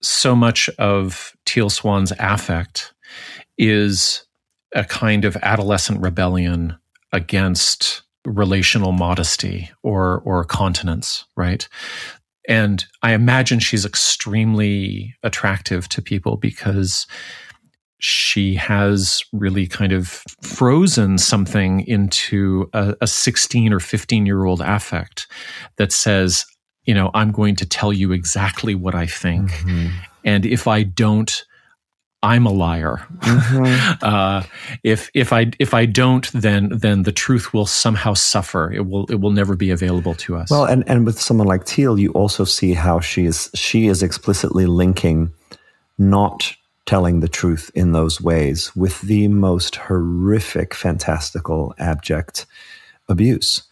[0.00, 2.92] so much of Teal Swan's affect
[3.56, 4.24] is
[4.74, 6.76] a kind of adolescent rebellion
[7.12, 11.68] against relational modesty or or continence, right?
[12.48, 17.06] And I imagine she's extremely attractive to people because
[18.02, 24.60] she has really kind of frozen something into a, a 16 or 15 year old
[24.60, 25.28] affect
[25.76, 26.44] that says,
[26.82, 29.52] you know, I'm going to tell you exactly what I think.
[29.52, 29.96] Mm-hmm.
[30.24, 31.44] And if I don't,
[32.24, 33.06] I'm a liar.
[33.18, 33.92] Mm-hmm.
[34.02, 34.42] uh,
[34.82, 38.72] if if I if I don't, then then the truth will somehow suffer.
[38.72, 40.50] It will it will never be available to us.
[40.50, 44.02] Well, and and with someone like Teal, you also see how she is she is
[44.02, 45.32] explicitly linking
[45.98, 46.52] not
[46.86, 52.46] telling the truth in those ways with the most horrific, fantastical, abject
[53.08, 53.62] abuse.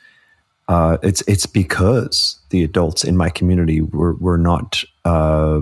[0.69, 5.61] Uh, it's it's because the adults in my community were were not uh,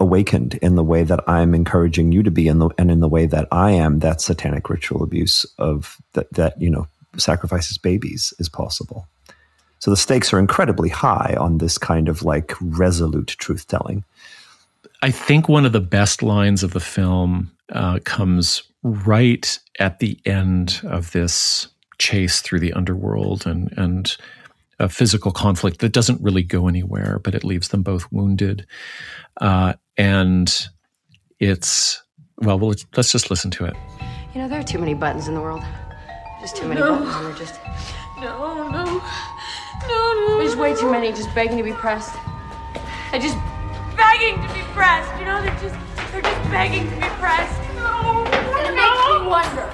[0.00, 3.08] awakened in the way that I'm encouraging you to be, in the, and in the
[3.08, 8.32] way that I am, that satanic ritual abuse of that, that, you know, sacrifices babies
[8.38, 9.06] is possible.
[9.78, 14.04] So the stakes are incredibly high on this kind of like resolute truth telling.
[15.02, 20.18] I think one of the best lines of the film uh, comes right at the
[20.26, 24.16] end of this chase through the underworld and and
[24.78, 28.66] a physical conflict that doesn't really go anywhere, but it leaves them both wounded.
[29.38, 30.68] Uh, and
[31.38, 32.02] it's
[32.38, 33.76] well, well, let's just listen to it.
[34.34, 35.62] You know, there are too many buttons in the world.
[36.40, 36.96] Just too many no.
[36.96, 37.60] buttons, and they're just
[38.18, 39.02] no, no, no,
[39.88, 40.38] no.
[40.38, 42.14] There's way too many just begging to be pressed.
[43.12, 43.36] I just
[44.00, 45.12] begging to be pressed.
[45.20, 45.76] You know, they're just
[46.08, 47.52] they're just begging to be pressed.
[47.76, 48.24] No,
[48.56, 48.80] and it no.
[48.80, 49.68] makes me wonder.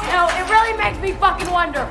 [0.00, 1.84] You know, it really makes me fucking wonder.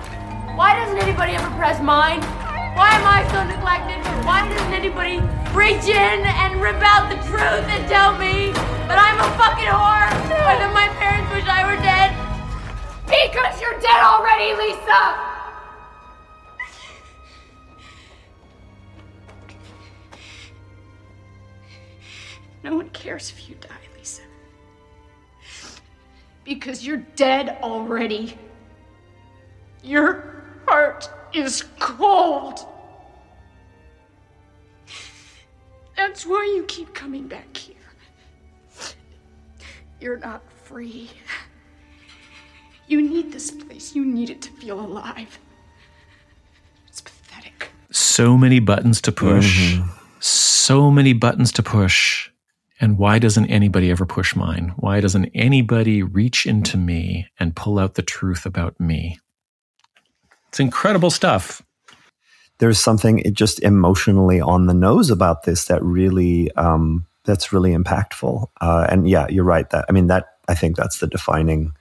[0.58, 2.26] Why doesn't anybody ever press mine?
[2.74, 4.02] Why am I so neglected?
[4.26, 5.22] Why doesn't anybody
[5.54, 8.50] reach in and rip out the truth and tell me
[8.90, 12.10] that I'm a fucking whore or that my parents wish I were dead?
[13.06, 15.37] Because you're dead already, Lisa!
[22.68, 24.24] No one cares if you die, Lisa.
[26.44, 28.38] Because you're dead already.
[29.84, 32.60] Your heart is cold.
[35.96, 37.78] That's why you keep coming back here.
[40.02, 41.10] You're not free.
[42.90, 43.96] You need this place.
[43.96, 45.40] You need it to feel alive.
[46.90, 47.70] It's pathetic.
[47.92, 49.76] So many buttons to push.
[49.76, 49.90] Mm-hmm.
[50.20, 52.30] So many buttons to push.
[52.80, 54.74] And why doesn't anybody ever push mine?
[54.78, 59.20] Why doesn't anybody reach into me and pull out the truth about me?
[60.50, 61.64] It's incredible stuff.
[62.60, 68.48] There's something just emotionally on the nose about this that really um, that's really impactful.
[68.62, 69.70] Uh, and yeah, you're right.
[69.70, 71.74] That I mean that I think that's the defining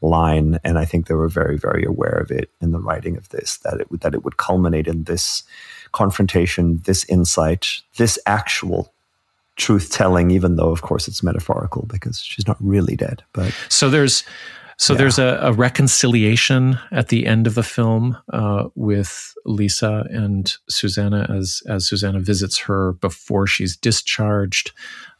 [0.00, 3.28] line, and I think they were very very aware of it in the writing of
[3.28, 5.44] this that it that it would culminate in this
[5.92, 8.93] confrontation, this insight, this actual
[9.56, 13.22] truth telling, even though of course it's metaphorical because she's not really dead.
[13.32, 14.24] But so there's
[14.76, 14.98] so yeah.
[14.98, 21.26] there's a, a, reconciliation at the end of the film uh, with Lisa and Susanna
[21.30, 24.72] as as Susanna visits her before she's discharged.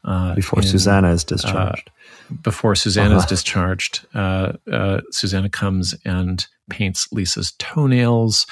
[0.05, 1.91] Uh, before in, Susanna is discharged.
[1.91, 3.19] Uh, before Susanna uh-huh.
[3.19, 8.47] is discharged, uh, uh, Susanna comes and paints Lisa's toenails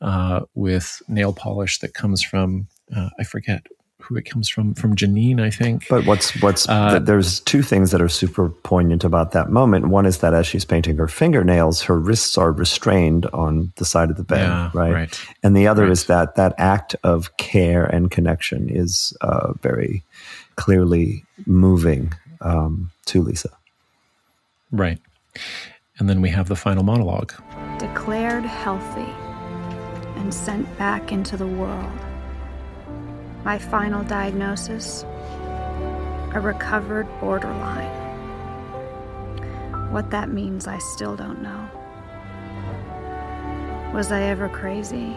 [0.00, 2.68] uh, with nail polish that comes from
[3.18, 3.66] I forget
[4.08, 5.86] who it comes from from Janine, I think.
[5.88, 9.88] But what's what's uh, there's two things that are super poignant about that moment.
[9.88, 14.08] One is that as she's painting her fingernails, her wrists are restrained on the side
[14.08, 14.92] of the bed, yeah, right?
[14.92, 15.20] right?
[15.42, 15.92] And the other right.
[15.92, 20.02] is that that act of care and connection is uh, very
[20.56, 23.50] clearly moving um, to Lisa.
[24.72, 24.98] Right.
[25.98, 27.32] And then we have the final monologue.
[27.78, 29.12] Declared healthy
[30.16, 31.92] and sent back into the world
[33.44, 35.04] my final diagnosis
[36.34, 37.94] a recovered borderline.
[39.90, 41.68] What that means, I still don't know.
[43.94, 45.16] Was I ever crazy?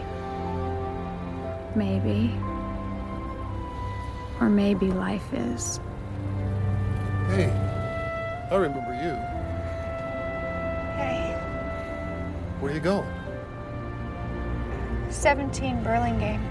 [1.76, 2.34] Maybe.
[4.40, 5.82] Or maybe life is.
[7.28, 7.52] Hey,
[8.50, 9.16] I remember you.
[10.96, 11.38] Hey.
[12.62, 13.10] Where are you going?
[15.10, 16.42] 17 Burlingame.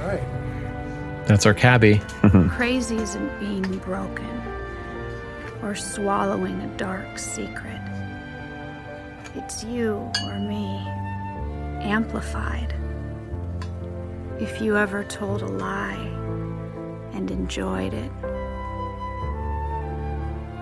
[0.00, 0.45] All right.
[1.26, 1.96] That's our cabbie.
[2.22, 2.48] Mm-hmm.
[2.50, 4.42] Crazy isn't being broken
[5.62, 7.80] or swallowing a dark secret.
[9.34, 10.78] It's you or me,
[11.82, 12.74] amplified.
[14.38, 16.10] If you ever told a lie
[17.12, 18.12] and enjoyed it,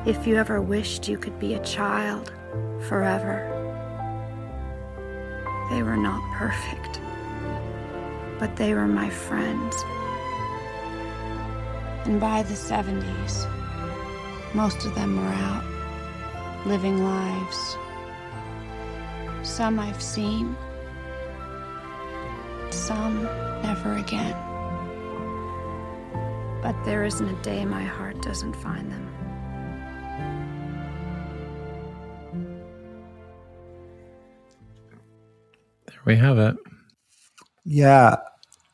[0.07, 2.31] If you ever wished you could be a child
[2.89, 3.49] forever,
[5.71, 7.01] they were not perfect,
[8.39, 9.75] but they were my friends.
[12.05, 13.47] And by the 70s,
[14.55, 15.65] most of them were out,
[16.67, 17.77] living lives.
[19.43, 20.55] Some I've seen,
[22.71, 23.25] some
[23.63, 24.37] never again.
[26.63, 29.11] But there isn't a day my heart doesn't find them.
[35.87, 36.57] There we have it.
[37.65, 38.17] Yeah.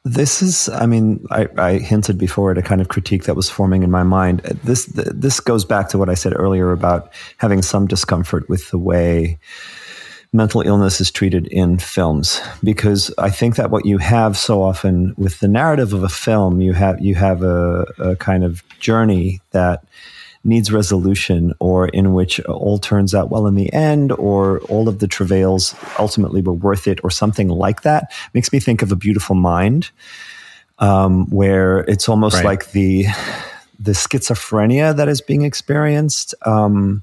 [0.05, 3.51] This is, I mean, I, I, hinted before at a kind of critique that was
[3.51, 4.41] forming in my mind.
[4.65, 8.79] This this goes back to what I said earlier about having some discomfort with the
[8.79, 9.39] way
[10.33, 15.15] mental illness is treated in films, because I think that what you have so often
[15.19, 19.41] with the narrative of a film, you have you have a, a kind of journey
[19.51, 19.85] that
[20.43, 24.99] needs resolution or in which all turns out well in the end or all of
[24.99, 28.97] the travails ultimately were worth it or something like that makes me think of a
[28.97, 29.91] beautiful mind
[30.79, 32.45] um, where it's almost right.
[32.45, 33.05] like the
[33.79, 37.03] the schizophrenia that is being experienced um,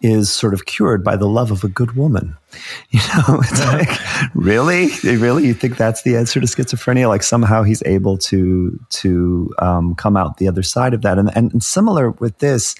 [0.00, 2.36] is sort of cured by the love of a good woman.
[2.90, 7.06] You know, it's like, really, really, you think that's the answer to schizophrenia?
[7.06, 11.18] Like somehow he's able to to um, come out the other side of that.
[11.18, 12.74] And, and, and similar with this,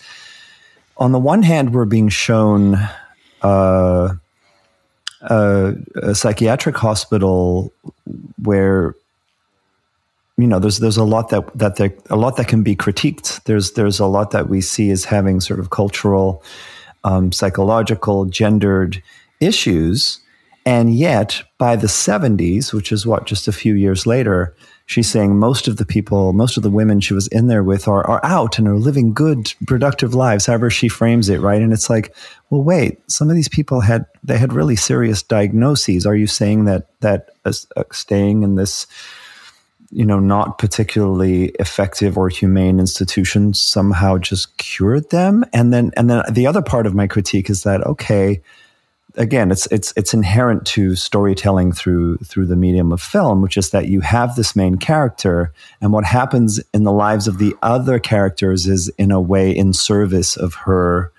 [0.96, 2.76] on the one hand, we're being shown
[3.42, 4.14] uh,
[5.20, 7.72] a, a psychiatric hospital
[8.42, 8.94] where
[10.38, 13.42] you know there's there's a lot that that there, a lot that can be critiqued.
[13.44, 16.42] There's there's a lot that we see as having sort of cultural
[17.04, 19.02] um, psychological, gendered
[19.40, 20.20] issues.
[20.66, 25.38] And yet, by the 70s, which is what, just a few years later, she's saying
[25.38, 28.20] most of the people, most of the women she was in there with are, are
[28.22, 31.62] out and are living good, productive lives, however she frames it, right?
[31.62, 32.14] And it's like,
[32.50, 36.04] well, wait, some of these people had, they had really serious diagnoses.
[36.04, 37.52] Are you saying that, that uh,
[37.92, 38.86] staying in this
[39.90, 45.44] you know, not particularly effective or humane institutions somehow just cured them.
[45.52, 48.42] And then, and then the other part of my critique is that, okay,
[49.14, 53.70] again, it's, it's, it's inherent to storytelling through, through the medium of film, which is
[53.70, 57.98] that you have this main character and what happens in the lives of the other
[57.98, 61.10] characters is in a way in service of her,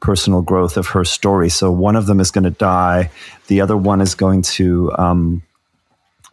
[0.00, 1.48] personal growth of her story.
[1.48, 3.10] So one of them is going to die.
[3.46, 5.42] The other one is going to, um,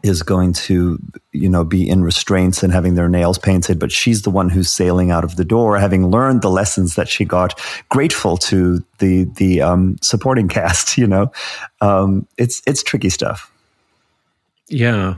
[0.03, 0.99] is going to,
[1.31, 4.71] you know, be in restraints and having their nails painted, but she's the one who's
[4.71, 9.25] sailing out of the door, having learned the lessons that she got, grateful to the
[9.35, 10.97] the um, supporting cast.
[11.01, 11.31] You know,
[11.79, 13.51] um, it's it's tricky stuff.
[14.67, 15.15] Yeah,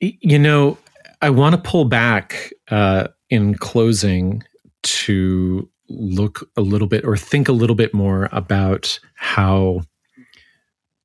[0.00, 0.78] you know,
[1.20, 4.44] I want to pull back uh, in closing
[4.82, 9.82] to look a little bit or think a little bit more about how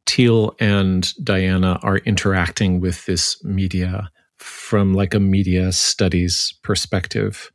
[0.08, 7.52] Teal and Diana are interacting with this media from like a media studies perspective.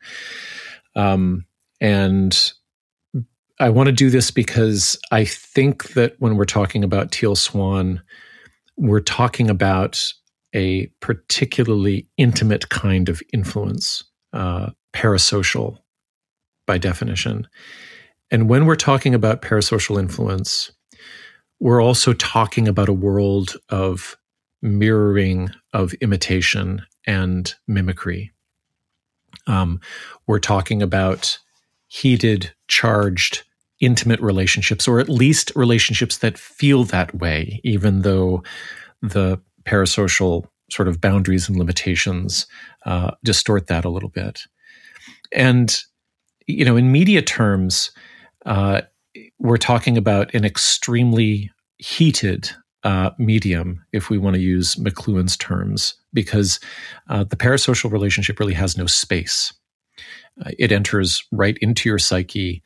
[0.95, 1.47] Um,
[1.81, 2.53] and
[3.59, 8.03] I want to do this because I think that when we're talking about Teal Swan,
[8.77, 10.03] we're talking about
[10.55, 15.79] a particularly intimate kind of influence, uh, parasocial
[16.67, 17.49] by definition.
[18.31, 20.71] And when we're talking about parasocial influence,
[21.63, 24.17] we're also talking about a world of
[24.63, 28.33] mirroring, of imitation, and mimicry.
[29.47, 29.81] Um,
[30.27, 31.39] we're talking about
[31.87, 33.45] heated, charged,
[33.79, 38.43] intimate relationships, or at least relationships that feel that way, even though
[39.01, 42.49] the parasocial sort of boundaries and limitations
[42.87, 44.43] uh, distort that a little bit.
[45.31, 45.81] And,
[46.49, 47.93] you know, in media terms,
[48.47, 48.81] uh,
[49.39, 51.52] we're talking about an extremely
[51.83, 52.51] heated
[52.85, 56.61] uh, medium, if we want to use McLuhan's terms, because
[57.09, 59.53] uh, the parasocial relationship really has no space.
[60.45, 62.63] Uh, it enters right into your psyche.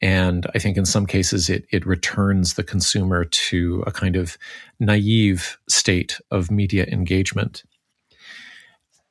[0.00, 4.36] And I think in some cases it, it returns the consumer to a kind of
[4.80, 7.62] naive state of media engagement.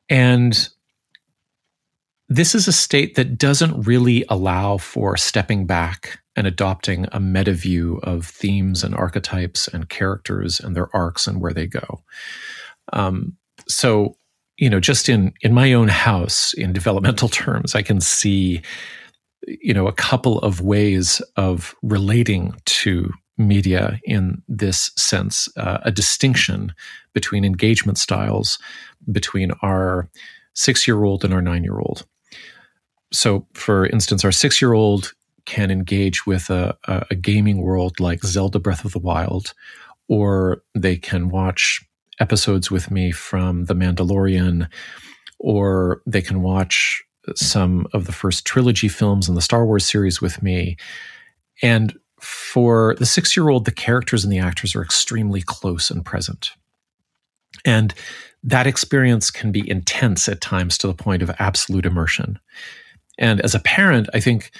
[0.09, 0.69] And
[2.29, 7.53] this is a state that doesn't really allow for stepping back and adopting a meta
[7.53, 12.03] view of themes and archetypes and characters and their arcs and where they go.
[12.93, 14.17] Um, so,
[14.57, 18.61] you know, just in in my own house, in developmental terms, I can see,
[19.47, 25.91] you know, a couple of ways of relating to media in this sense, uh, a
[25.91, 26.73] distinction
[27.13, 28.59] between engagement styles
[29.11, 30.09] between our
[30.53, 32.05] six year old and our nine year old.
[33.11, 35.13] So, for instance, our six year old
[35.45, 39.53] can engage with a, a, gaming world like Zelda Breath of the Wild,
[40.07, 41.81] or they can watch
[42.19, 44.67] episodes with me from The Mandalorian,
[45.39, 47.03] or they can watch
[47.35, 50.77] some of the first trilogy films in the Star Wars series with me.
[51.61, 56.05] And for the six year old, the characters and the actors are extremely close and
[56.05, 56.51] present.
[57.63, 57.93] And
[58.43, 62.39] that experience can be intense at times to the point of absolute immersion.
[63.17, 64.51] And as a parent, I think,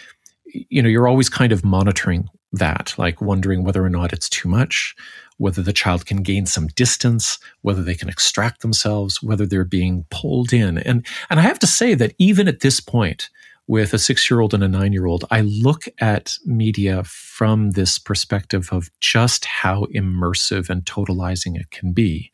[0.70, 4.48] you know, you're always kind of monitoring that, like wondering whether or not it's too
[4.48, 4.96] much,
[5.38, 10.06] whether the child can gain some distance, whether they can extract themselves, whether they're being
[10.10, 10.78] pulled in.
[10.78, 13.30] And, and I have to say that even at this point,
[13.68, 17.72] with a six year old and a nine year old, I look at media from
[17.72, 22.32] this perspective of just how immersive and totalizing it can be.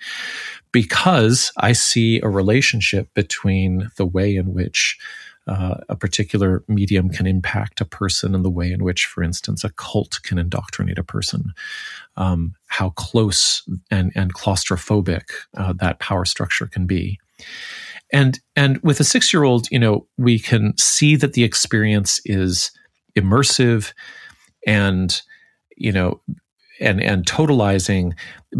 [0.71, 4.97] Because I see a relationship between the way in which
[5.47, 9.63] uh, a particular medium can impact a person and the way in which, for instance,
[9.63, 11.53] a cult can indoctrinate a person,
[12.15, 15.23] um, how close and, and claustrophobic
[15.57, 17.19] uh, that power structure can be.
[18.13, 22.19] And and with a six year old, you know, we can see that the experience
[22.25, 22.71] is
[23.15, 23.93] immersive
[24.67, 25.21] and
[25.77, 26.21] you know
[26.79, 28.13] and and totalizing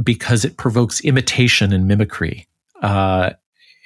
[0.03, 2.47] because it provokes imitation and mimicry.
[2.81, 3.31] Uh,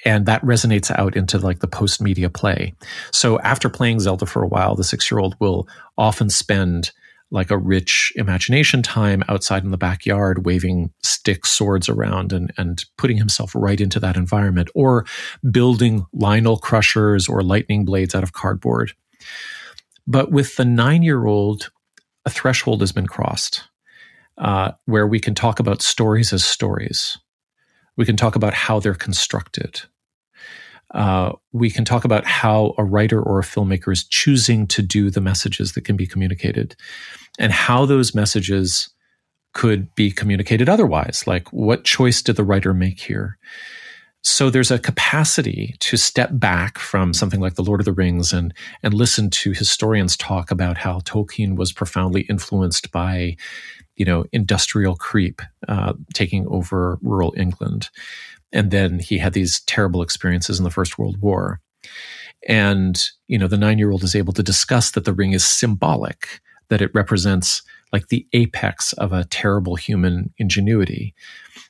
[0.06, 2.72] and that resonates out into like the post media play.
[3.12, 6.92] So after playing Zelda for a while, the six year old will often spend
[7.32, 12.84] like a rich imagination time outside in the backyard, waving sticks, swords around and, and
[12.96, 15.04] putting himself right into that environment, or
[15.50, 18.92] building Lynel crushers or lightning blades out of cardboard.
[20.06, 21.70] But with the nine year old,
[22.24, 23.64] a threshold has been crossed
[24.38, 27.18] uh, where we can talk about stories as stories.
[27.96, 29.82] We can talk about how they're constructed.
[30.96, 35.10] Uh, we can talk about how a writer or a filmmaker is choosing to do
[35.10, 36.74] the messages that can be communicated
[37.38, 38.88] and how those messages
[39.52, 41.24] could be communicated otherwise.
[41.26, 43.38] Like, what choice did the writer make here?
[44.22, 48.32] So there's a capacity to step back from something like The Lord of the Rings
[48.32, 53.36] and, and listen to historians talk about how Tolkien was profoundly influenced by,
[53.96, 57.88] you know, industrial creep uh, taking over rural England.
[58.52, 61.60] And then he had these terrible experiences in the First World War.
[62.48, 65.44] And, you know, the nine year old is able to discuss that the ring is
[65.44, 71.14] symbolic, that it represents like the apex of a terrible human ingenuity.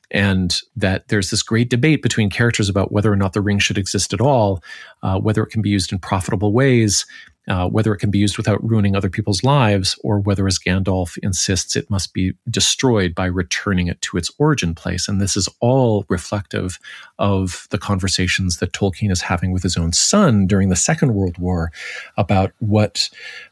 [0.09, 3.77] And that there's this great debate between characters about whether or not the ring should
[3.77, 4.63] exist at all,
[5.03, 7.05] uh, whether it can be used in profitable ways,
[7.47, 11.17] uh, whether it can be used without ruining other people's lives, or whether, as Gandalf
[11.23, 15.07] insists, it must be destroyed by returning it to its origin place.
[15.07, 16.79] And this is all reflective
[17.19, 21.37] of the conversations that Tolkien is having with his own son during the Second World
[21.37, 21.71] War
[22.17, 23.09] about what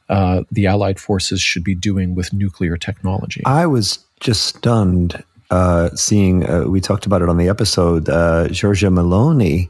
[0.10, 3.41] uh, the Allied forces should be doing with nuclear technology.
[3.46, 8.48] I was just stunned uh, seeing, uh, we talked about it on the episode, uh,
[8.48, 9.70] Giorgia Meloni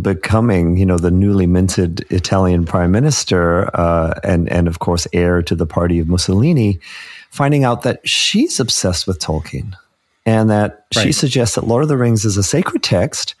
[0.00, 5.42] becoming, you know, the newly minted Italian prime minister, uh, and and of course heir
[5.42, 6.78] to the party of Mussolini,
[7.30, 9.74] finding out that she's obsessed with Tolkien,
[10.26, 11.04] and that right.
[11.04, 13.34] she suggests that Lord of the Rings is a sacred text.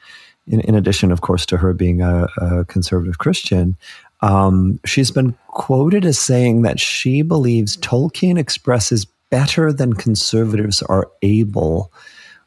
[0.46, 3.76] In, in addition, of course, to her being a, a conservative Christian,
[4.22, 11.10] um, she's been quoted as saying that she believes Tolkien expresses better than conservatives are
[11.22, 11.92] able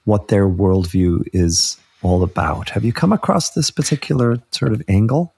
[0.05, 2.69] what their worldview is all about.
[2.69, 5.33] Have you come across this particular sort of angle?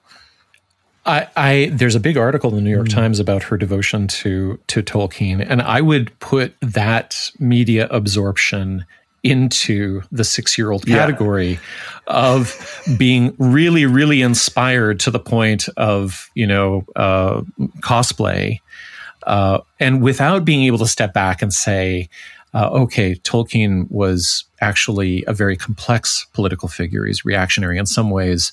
[1.06, 2.94] I, I, there's a big article in the New York mm.
[2.94, 8.86] Times about her devotion to to Tolkien, and I would put that media absorption
[9.22, 11.58] into the six year old category yeah.
[12.06, 17.42] of being really, really inspired to the point of you know uh,
[17.80, 18.60] cosplay,
[19.26, 22.08] uh, and without being able to step back and say,
[22.54, 27.04] uh, okay, Tolkien was actually a very complex political figure.
[27.04, 28.52] He's reactionary in some ways,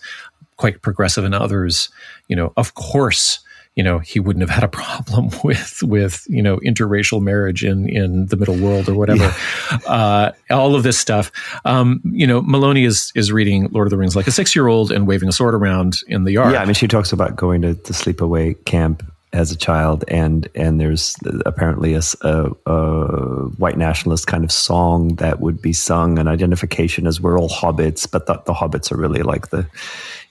[0.57, 1.89] quite progressive in others.
[2.27, 3.39] You know, of course,
[3.75, 7.87] you know he wouldn't have had a problem with with you know interracial marriage in
[7.89, 9.79] in the middle world or whatever yeah.
[9.87, 11.31] uh, all of this stuff
[11.65, 14.67] um, you know Meloni is is reading Lord of the Rings like a six year
[14.67, 17.35] old and waving a sword around in the yard yeah I mean she talks about
[17.35, 23.45] going to the sleepaway camp as a child, and and there's apparently a, a, a,
[23.57, 28.09] white nationalist kind of song that would be sung, an identification as we're all hobbits,
[28.09, 29.65] but the, the hobbits are really like the,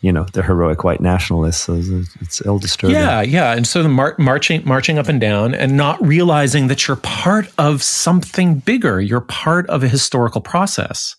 [0.03, 1.63] you know, the heroic white nationalists.
[1.63, 1.81] So
[2.21, 2.97] it's ill disturbing.
[2.97, 6.87] Yeah, yeah, and so the mar- marching marching up and down, and not realizing that
[6.87, 9.01] you're part of something bigger.
[9.01, 11.17] You're part of a historical process,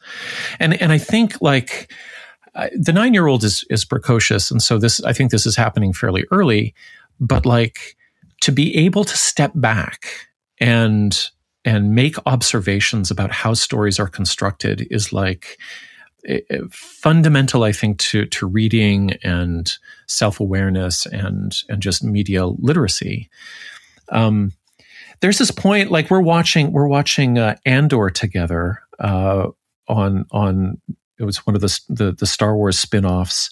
[0.60, 1.92] and and I think like.
[2.54, 5.56] Uh, the nine year old is is precocious, and so this I think this is
[5.56, 6.76] happening fairly early
[7.22, 7.96] but like
[8.42, 10.08] to be able to step back
[10.60, 11.30] and
[11.64, 15.58] and make observations about how stories are constructed is like
[16.28, 19.78] eh, eh, fundamental i think to to reading and
[20.12, 23.30] self-awareness and and just media literacy.
[24.10, 24.52] Um,
[25.22, 29.48] there's this point like we're watching we're watching uh, andor together uh,
[29.88, 30.82] on on
[31.18, 33.50] it was one of the, the the star wars spin-offs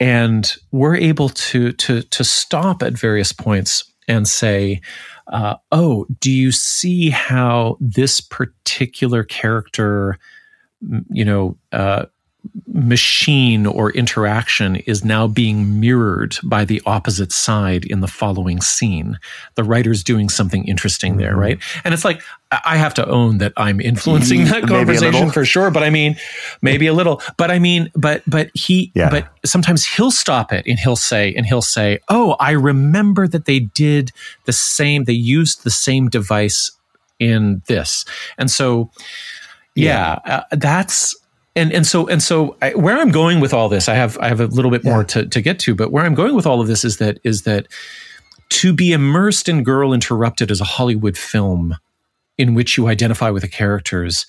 [0.00, 4.80] and we're able to to to stop at various points and say
[5.32, 10.18] uh, oh do you see how this particular character
[11.10, 12.06] you know uh,
[12.74, 19.18] machine or interaction is now being mirrored by the opposite side in the following scene.
[19.54, 21.20] The writer's doing something interesting mm-hmm.
[21.20, 21.58] there, right?
[21.84, 22.20] And it's like,
[22.64, 26.16] I have to own that I'm influencing that conversation for sure, but I mean,
[26.62, 29.08] maybe a little, but I mean, but, but he, yeah.
[29.08, 33.44] but sometimes he'll stop it and he'll say, and he'll say, Oh, I remember that
[33.44, 34.10] they did
[34.46, 36.72] the same, they used the same device
[37.20, 38.04] in this.
[38.36, 38.90] And so,
[39.76, 40.36] yeah, yeah.
[40.36, 41.14] Uh, that's,
[41.56, 44.28] and and so and so I, where I'm going with all this, I have I
[44.28, 44.90] have a little bit yeah.
[44.90, 47.18] more to, to get to, but where I'm going with all of this is that
[47.24, 47.68] is that
[48.50, 51.76] to be immersed in Girl Interrupted as a Hollywood film
[52.36, 54.26] in which you identify with the characters,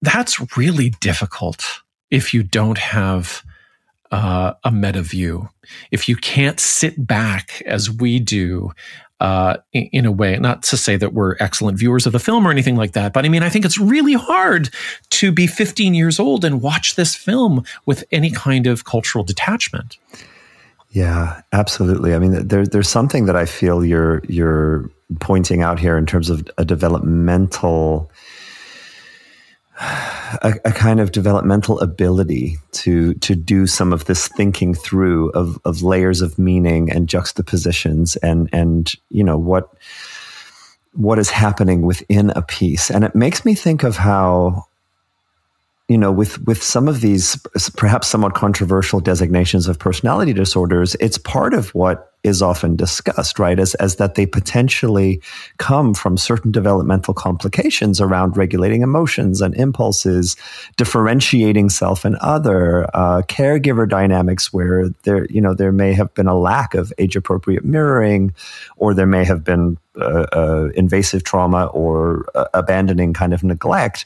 [0.00, 1.64] that's really difficult
[2.10, 3.42] if you don't have
[4.10, 5.48] uh, a meta view.
[5.90, 8.72] If you can't sit back as we do
[9.20, 10.36] uh, in a way.
[10.36, 13.24] Not to say that we're excellent viewers of the film or anything like that, but
[13.24, 14.70] I mean, I think it's really hard
[15.10, 19.98] to be 15 years old and watch this film with any kind of cultural detachment.
[20.90, 22.14] Yeah, absolutely.
[22.14, 24.90] I mean, there, there's something that I feel you're you're
[25.20, 28.10] pointing out here in terms of a developmental
[29.80, 35.58] a, a, kind of developmental ability to to do some of this thinking through of
[35.64, 39.72] of layers of meaning and juxtapositions and and you know what
[40.92, 42.90] what is happening within a piece.
[42.90, 44.64] And it makes me think of how
[45.88, 47.36] you know, with with some of these
[47.76, 53.58] perhaps somewhat controversial designations of personality disorders, it's part of what is often discussed, right?
[53.58, 55.22] As as that they potentially
[55.56, 60.36] come from certain developmental complications around regulating emotions and impulses,
[60.76, 66.26] differentiating self and other, uh, caregiver dynamics where there, you know, there may have been
[66.26, 68.34] a lack of age appropriate mirroring,
[68.76, 74.04] or there may have been uh, uh, invasive trauma or uh, abandoning kind of neglect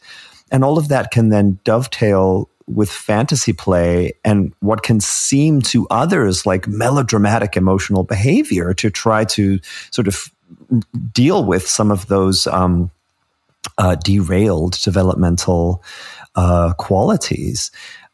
[0.53, 5.87] and all of that can then dovetail with fantasy play and what can seem to
[5.91, 9.59] others like melodramatic emotional behavior to try to
[9.91, 10.31] sort of
[11.13, 12.91] deal with some of those um,
[13.79, 15.83] uh, derailed developmental
[16.37, 17.71] uh, qualities.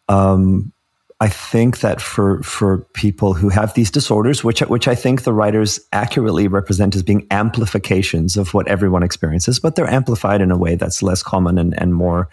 [0.08, 0.72] Um,
[1.20, 5.32] I think that for for people who have these disorders, which which I think the
[5.32, 10.56] writers accurately represent as being amplifications of what everyone experiences, but they're amplified in a
[10.56, 12.28] way that's less common and, and more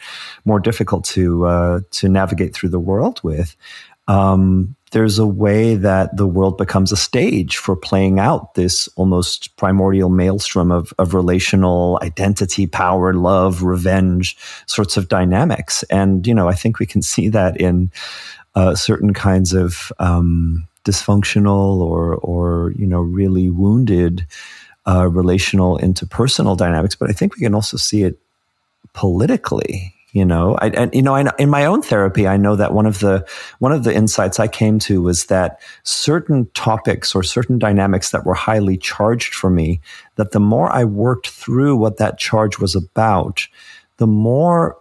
[0.45, 3.55] more difficult to uh, to navigate through the world with.
[4.07, 9.55] Um, there's a way that the world becomes a stage for playing out this almost
[9.57, 14.37] primordial maelstrom of, of relational identity, power, love, revenge
[14.67, 15.83] sorts of dynamics.
[15.89, 17.91] And, you know, I think we can see that in
[18.55, 24.25] uh, certain kinds of um, dysfunctional or or you know really wounded
[24.87, 26.95] uh, relational interpersonal dynamics.
[26.95, 28.19] But I think we can also see it
[28.93, 29.91] politically.
[30.13, 32.85] You know, I, and you know, I, in my own therapy, I know that one
[32.85, 33.27] of the
[33.59, 38.25] one of the insights I came to was that certain topics or certain dynamics that
[38.25, 39.81] were highly charged for me,
[40.15, 43.45] that the more I worked through what that charge was about,
[43.97, 44.77] the more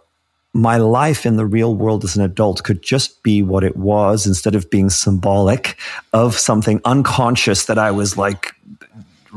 [0.55, 4.25] my life in the real world as an adult could just be what it was
[4.25, 5.77] instead of being symbolic
[6.13, 8.53] of something unconscious that I was like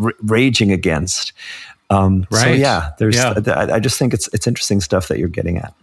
[0.00, 1.32] r- raging against.
[1.90, 2.42] Um, right.
[2.42, 3.16] So yeah, there's.
[3.16, 3.34] Yeah.
[3.48, 5.74] I, I just think it's it's interesting stuff that you're getting at.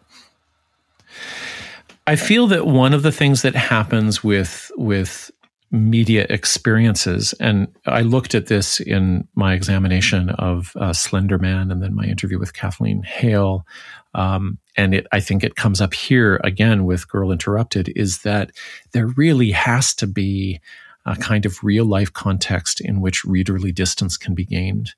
[2.07, 5.31] I feel that one of the things that happens with with
[5.69, 11.83] media experiences, and I looked at this in my examination of uh, Slender Man, and
[11.83, 13.65] then my interview with Kathleen Hale,
[14.13, 18.51] um, and it, I think it comes up here again with Girl Interrupted, is that
[18.91, 20.59] there really has to be
[21.05, 24.93] a kind of real life context in which readerly distance can be gained,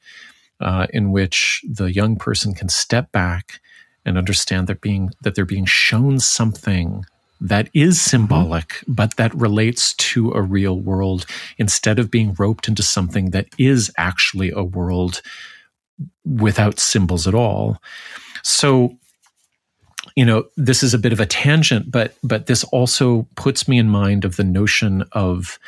[0.59, 3.59] uh, in which the young person can step back
[4.05, 7.03] and understand that being that they're being shown something
[7.41, 8.09] that is mm-hmm.
[8.09, 8.93] symbolic, mm-hmm.
[8.93, 11.25] but that relates to a real world
[11.57, 15.21] instead of being roped into something that is actually a world
[16.25, 17.81] without symbols at all.
[18.43, 18.97] So
[20.17, 23.79] you know this is a bit of a tangent but but this also puts me
[23.79, 25.59] in mind of the notion of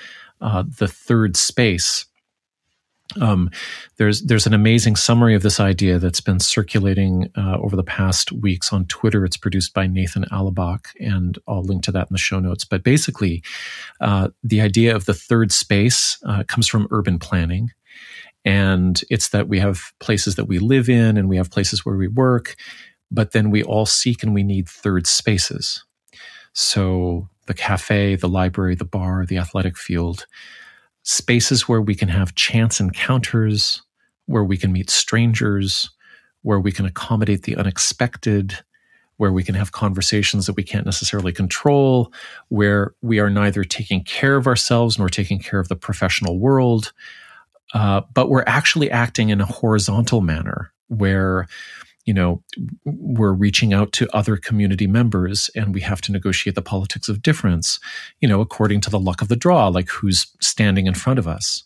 [0.42, 2.04] uh, the third space
[3.22, 3.50] Um,
[3.98, 8.32] there's there's an amazing summary of this idea that's been circulating uh, over the past
[8.32, 9.26] weeks on Twitter.
[9.26, 12.66] It's produced by Nathan Alabak, and I'll link to that in the show notes.
[12.66, 13.44] But basically,
[14.02, 17.72] uh, the idea of the third space uh, comes from urban planning,
[18.46, 21.98] and it's that we have places that we live in, and we have places where
[21.98, 22.56] we work,
[23.12, 25.84] but then we all seek and we need third spaces.
[26.54, 30.26] So the cafe, the library, the bar, the athletic field
[31.04, 33.82] spaces where we can have chance encounters,
[34.26, 35.90] where we can meet strangers,
[36.42, 38.58] where we can accommodate the unexpected,
[39.18, 42.14] where we can have conversations that we can't necessarily control,
[42.50, 46.94] where we are neither taking care of ourselves nor taking care of the professional world,
[47.74, 51.48] uh, but we're actually acting in a horizontal manner where
[52.10, 52.42] you know,
[52.86, 57.22] we're reaching out to other community members and we have to negotiate the politics of
[57.22, 57.80] difference,
[58.20, 61.28] you know, according to the luck of the draw, like who's standing in front of
[61.28, 61.64] us.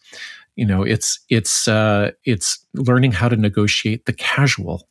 [0.58, 4.90] You know, it's it's uh, it's learning how to negotiate the casual.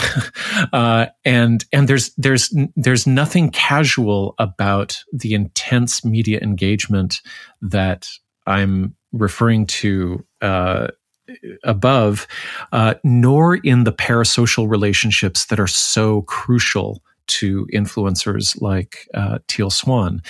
[0.72, 7.20] uh, and and there's there's there's nothing casual about the intense media engagement
[7.60, 8.08] that
[8.46, 10.88] I'm referring to uh,
[11.64, 12.26] above,
[12.72, 19.70] uh, nor in the parasocial relationships that are so crucial to influencers like uh, Teal
[19.70, 20.22] Swan.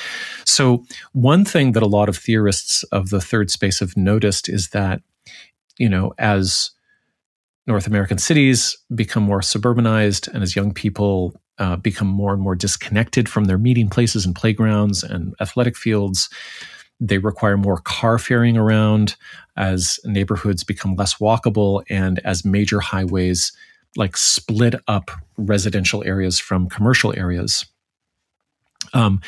[0.45, 4.70] So, one thing that a lot of theorists of the third space have noticed is
[4.70, 5.01] that,
[5.79, 6.70] you know, as
[7.66, 12.55] North American cities become more suburbanized and as young people uh, become more and more
[12.55, 16.29] disconnected from their meeting places and playgrounds and athletic fields,
[17.01, 19.16] they require more car faring around
[19.57, 23.53] as neighborhoods become less walkable and as major highways
[23.97, 27.65] like split up residential areas from commercial areas.
[28.93, 29.20] Um,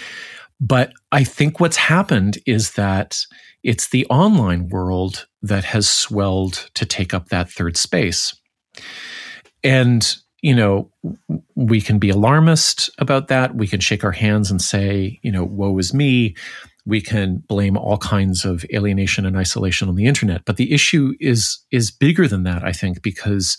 [0.60, 3.24] but I think what's happened is that
[3.62, 8.34] it's the online world that has swelled to take up that third space.
[9.62, 10.90] And, you know,
[11.54, 13.54] we can be alarmist about that.
[13.54, 16.34] We can shake our hands and say, you know, woe is me
[16.86, 20.44] we can blame all kinds of alienation and isolation on the internet.
[20.44, 23.58] But the issue is is bigger than that, I think, because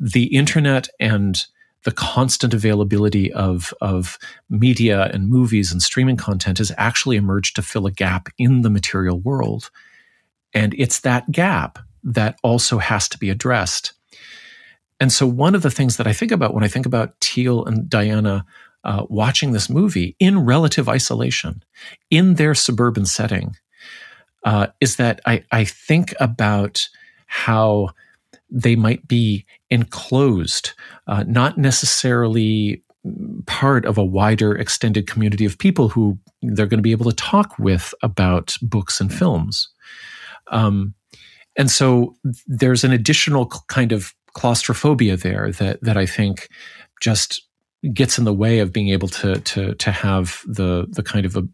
[0.00, 1.44] the internet and
[1.84, 4.18] the constant availability of, of
[4.50, 8.70] media and movies and streaming content has actually emerged to fill a gap in the
[8.70, 9.70] material world.
[10.52, 13.92] And it's that gap that also has to be addressed.
[15.00, 17.64] And so, one of the things that I think about when I think about Teal
[17.64, 18.44] and Diana
[18.84, 21.62] uh, watching this movie in relative isolation
[22.10, 23.56] in their suburban setting
[24.44, 26.88] uh, is that I, I think about
[27.26, 27.90] how
[28.50, 30.72] they might be enclosed,
[31.06, 32.82] uh, not necessarily
[33.46, 37.16] part of a wider extended community of people who they're going to be able to
[37.16, 39.68] talk with about books and films.
[40.50, 40.94] Um,
[41.56, 42.14] and so
[42.46, 46.48] there's an additional kind of claustrophobia there that that I think
[47.00, 47.47] just
[47.92, 51.36] gets in the way of being able to to to have the the kind of
[51.36, 51.46] a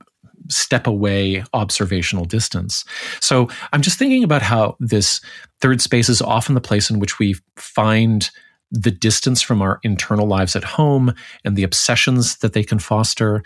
[0.48, 2.84] step away observational distance.
[3.20, 5.20] So I'm just thinking about how this
[5.60, 8.30] third space is often the place in which we find
[8.70, 11.14] the distance from our internal lives at home
[11.44, 13.42] and the obsessions that they can foster.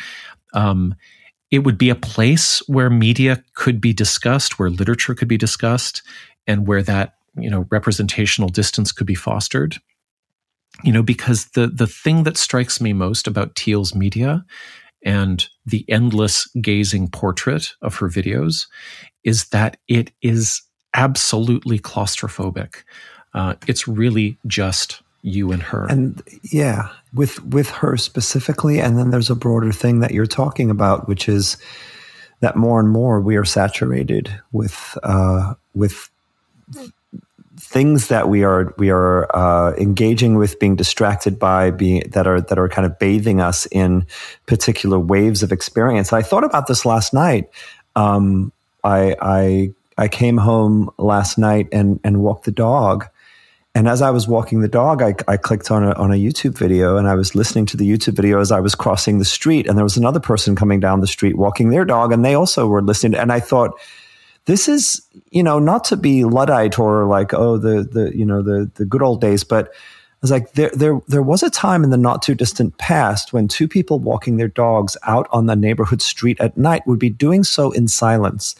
[0.54, 0.94] Um,
[1.50, 6.02] it would be a place where media could be discussed, where literature could be discussed,
[6.46, 9.78] and where that you know representational distance could be fostered
[10.84, 14.44] you know, because the the thing that strikes me most about Teal's media
[15.04, 18.66] and the endless gazing portrait of her videos
[19.24, 20.62] is that it is
[20.94, 22.82] absolutely claustrophobic.
[23.34, 25.86] Uh, it's really just you and her.
[25.86, 30.70] And yeah, with with her specifically, and then there's a broader thing that you're talking
[30.70, 31.56] about, which is
[32.40, 36.10] that more and more we are saturated with uh, with
[37.68, 42.40] things that we are we are uh, engaging with, being distracted by, being that are
[42.40, 44.06] that are kind of bathing us in
[44.46, 46.12] particular waves of experience.
[46.12, 47.50] I thought about this last night.
[47.94, 53.06] Um, I, I I came home last night and and walked the dog.
[53.74, 56.58] And as I was walking the dog, I, I clicked on a, on a YouTube
[56.58, 59.68] video and I was listening to the YouTube video as I was crossing the street.
[59.68, 62.66] And there was another person coming down the street walking their dog, and they also
[62.66, 63.20] were listening.
[63.20, 63.78] And I thought,
[64.48, 68.40] this is, you know, not to be Luddite or like, oh, the, the, you know,
[68.40, 71.84] the, the good old days, but I was like, there, there, there was a time
[71.84, 75.54] in the not too distant past when two people walking their dogs out on the
[75.54, 78.56] neighborhood street at night would be doing so in silence.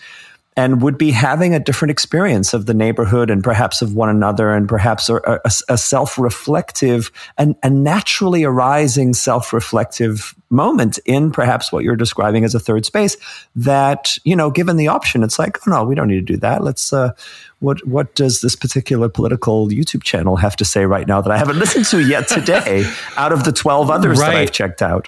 [0.59, 4.53] And would be having a different experience of the neighborhood and perhaps of one another
[4.53, 11.85] and perhaps a, a, a self-reflective and a naturally arising self-reflective moment in perhaps what
[11.85, 13.17] you're describing as a third space
[13.55, 16.37] that you know given the option it's like oh no we don't need to do
[16.37, 16.65] that.
[16.65, 17.13] Let's uh,
[17.61, 21.39] what what does this particular political youtube channel have to say right now that i
[21.39, 22.85] haven't listened to yet today
[23.17, 24.27] out of the 12 others right.
[24.27, 25.07] that i've checked out?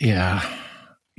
[0.00, 0.59] Yeah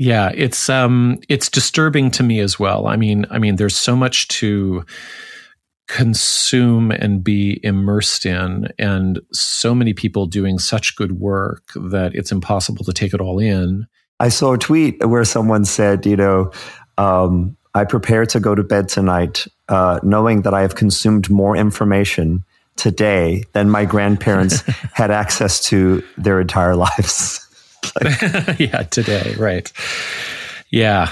[0.01, 2.87] yeah, it's um it's disturbing to me as well.
[2.87, 4.83] I mean, I mean there's so much to
[5.87, 12.31] consume and be immersed in and so many people doing such good work that it's
[12.31, 13.85] impossible to take it all in.
[14.19, 16.51] I saw a tweet where someone said, you know,
[16.97, 21.55] um, I prepare to go to bed tonight uh, knowing that I have consumed more
[21.55, 22.43] information
[22.75, 24.61] today than my grandparents
[24.93, 27.47] had access to their entire lives.
[28.59, 29.71] yeah, today, right.
[30.71, 31.11] Yeah.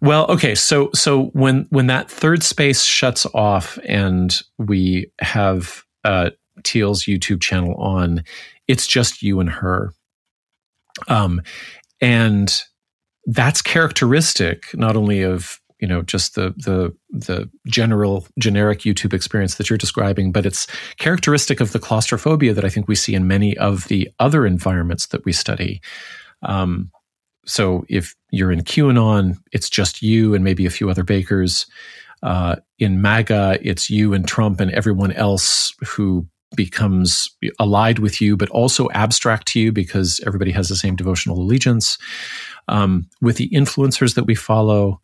[0.00, 6.30] Well, okay, so so when when that third space shuts off and we have uh
[6.64, 8.24] Teal's YouTube channel on,
[8.68, 9.92] it's just you and her.
[11.08, 11.40] Um
[12.00, 12.62] and
[13.26, 19.56] that's characteristic not only of you know just the the the general generic YouTube experience
[19.56, 20.66] that you're describing, but it's
[20.98, 25.06] characteristic of the claustrophobia that I think we see in many of the other environments
[25.08, 25.80] that we study.
[26.42, 26.90] Um,
[27.46, 31.66] so if you're in QAnon, it's just you and maybe a few other bakers.
[32.22, 38.36] Uh, in MAGA, it's you and Trump and everyone else who becomes allied with you,
[38.36, 41.96] but also abstract to you because everybody has the same devotional allegiance.
[42.68, 45.00] Um, with the influencers that we follow,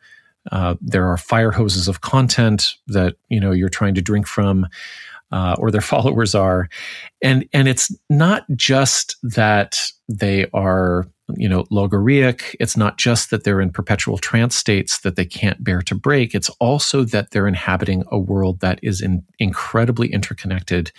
[0.53, 4.67] uh, there are fire hoses of content that you know you're trying to drink from,
[5.33, 6.69] uh, or their followers are,
[7.23, 12.55] and and it's not just that they are you know logorrheic.
[12.61, 16.35] It's not just that they're in perpetual trance states that they can't bear to break.
[16.35, 20.93] It's also that they're inhabiting a world that is in, incredibly interconnected,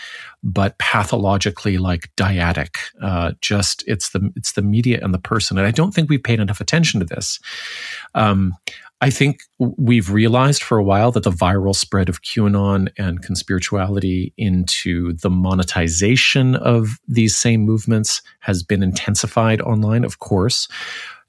[0.43, 2.77] but pathologically like dyadic.
[3.01, 6.23] Uh, just it's the it's the media and the person, and I don't think we've
[6.23, 7.39] paid enough attention to this.
[8.15, 8.55] Um,
[8.99, 14.33] I think we've realized for a while that the viral spread of QAnon and conspirituality
[14.37, 20.67] into the monetization of these same movements has been intensified online, of course.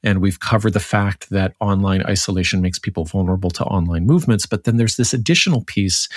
[0.02, 4.46] And we've covered the fact that online isolation makes people vulnerable to online movements.
[4.46, 6.08] But then there's this additional piece,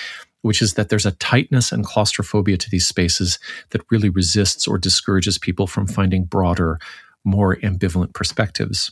[0.44, 3.40] which is that there's a tightness and claustrophobia to these spaces
[3.72, 6.80] that really resists or discourages people from finding broader,
[7.26, 8.92] more ambivalent perspectives.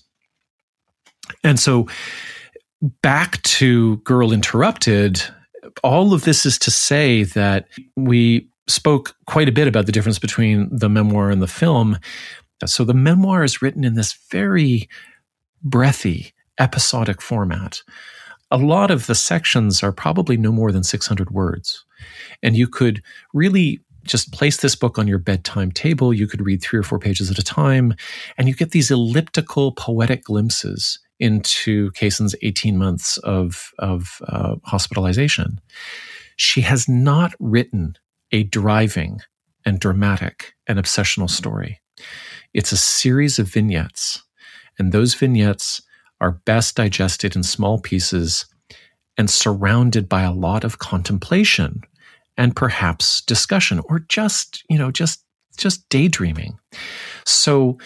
[1.44, 1.88] And so,
[2.82, 5.22] back to Girl Interrupted,
[5.84, 10.20] all of this is to say that we spoke quite a bit about the difference
[10.20, 11.98] between the memoir and the film.
[12.66, 14.88] So the memoir is written in this very
[15.64, 17.82] breathy, episodic format.
[18.52, 21.86] A lot of the sections are probably no more than 600 words.
[22.42, 23.02] And you could
[23.34, 26.14] really just place this book on your bedtime table.
[26.14, 27.94] You could read three or four pages at a time,
[28.38, 35.60] and you get these elliptical, poetic glimpses into Kaysen's 18 months of, of uh, hospitalization.
[36.36, 37.96] She has not written
[38.32, 39.20] a driving
[39.66, 41.82] and dramatic and obsessional story.
[42.54, 44.24] It's a series of vignettes,
[44.78, 45.82] and those vignettes
[46.22, 48.46] are best digested in small pieces
[49.18, 51.82] and surrounded by a lot of contemplation
[52.38, 55.24] and perhaps discussion or just, you know, just
[55.58, 56.58] just daydreaming.
[57.26, 57.78] So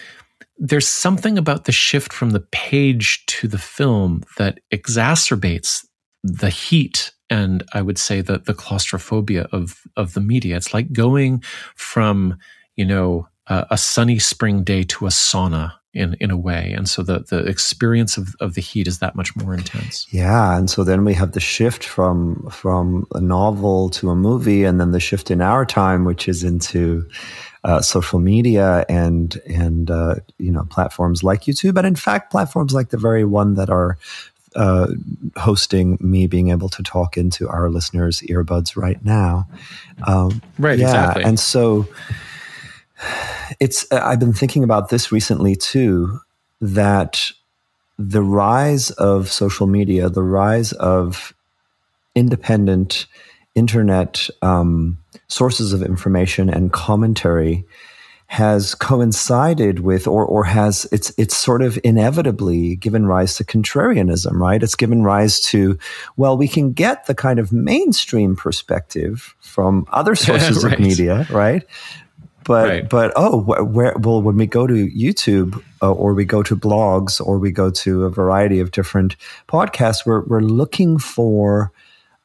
[0.56, 5.84] there's something about the shift from the page to the film that exacerbates
[6.22, 10.56] the heat and I would say that the claustrophobia of of the media.
[10.56, 11.42] It's like going
[11.74, 12.38] from
[12.76, 16.72] you know a, a sunny spring day to a sauna in in a way.
[16.76, 20.06] And so the the experience of, of the heat is that much more intense.
[20.12, 20.56] Yeah.
[20.56, 24.80] And so then we have the shift from from a novel to a movie and
[24.80, 27.08] then the shift in our time which is into
[27.64, 32.74] uh, social media and and uh, you know platforms like YouTube, and in fact platforms
[32.74, 33.96] like the very one that are
[34.54, 34.88] uh,
[35.36, 39.48] hosting me being able to talk into our listeners' earbuds right now.
[40.06, 40.78] Um, right.
[40.78, 41.24] Yeah, exactly.
[41.24, 41.88] and so
[43.60, 43.90] it's.
[43.90, 46.20] I've been thinking about this recently too.
[46.60, 47.30] That
[47.98, 51.34] the rise of social media, the rise of
[52.14, 53.06] independent
[53.54, 54.98] internet um,
[55.28, 57.64] sources of information and commentary
[58.26, 64.32] has coincided with or or has it's it's sort of inevitably given rise to contrarianism
[64.40, 65.78] right it's given rise to
[66.16, 70.72] well we can get the kind of mainstream perspective from other sources right.
[70.72, 71.64] of media right
[72.44, 72.88] but Right.
[72.88, 73.94] but oh, wh- where?
[73.98, 77.70] Well, when we go to YouTube uh, or we go to blogs or we go
[77.70, 79.16] to a variety of different
[79.48, 81.72] podcasts, we're we're looking for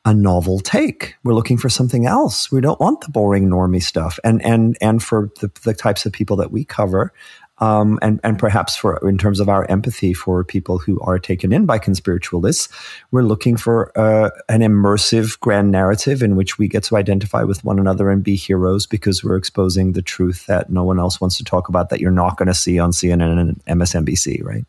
[0.09, 1.15] a novel take.
[1.23, 2.51] We're looking for something else.
[2.51, 4.17] We don't want the boring normie stuff.
[4.23, 7.13] And and and for the, the types of people that we cover,
[7.59, 11.53] um, and and perhaps for in terms of our empathy for people who are taken
[11.53, 12.69] in by conspiritualists,
[13.11, 17.63] we're looking for uh, an immersive grand narrative in which we get to identify with
[17.63, 21.37] one another and be heroes because we're exposing the truth that no one else wants
[21.37, 24.65] to talk about that you're not going to see on CNN and MSNBC, right?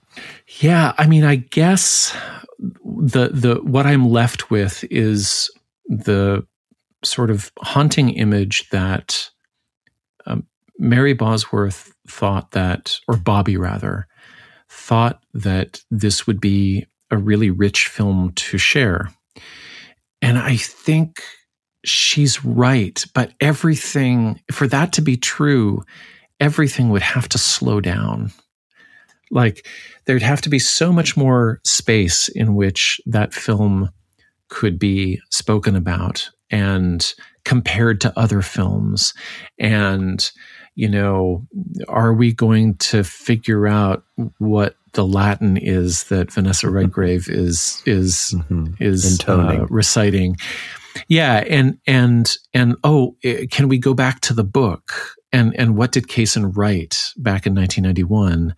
[0.59, 2.15] Yeah, I mean, I guess
[2.61, 5.51] the the what I'm left with is
[5.87, 6.47] the
[7.03, 9.31] sort of haunting image that
[10.27, 10.47] um,
[10.79, 14.07] Mary Bosworth thought that, or Bobby rather,
[14.69, 19.11] thought that this would be a really rich film to share,
[20.21, 21.23] and I think
[21.85, 23.05] she's right.
[23.15, 25.83] But everything for that to be true,
[26.39, 28.33] everything would have to slow down
[29.31, 29.67] like
[30.07, 33.91] there'd have to be so much more space in which that film
[34.49, 39.15] could be spoken about and compared to other films.
[39.59, 40.31] And
[40.77, 41.47] you know
[41.89, 44.05] are we going to figure out
[44.39, 48.35] what the latin is that vanessa redgrave is is
[48.79, 49.63] is Intoning.
[49.63, 50.37] uh, reciting?
[51.09, 55.77] Yeah and and and oh eh, can we go back to the book and and
[55.77, 58.55] what did Kaysen write back in 1991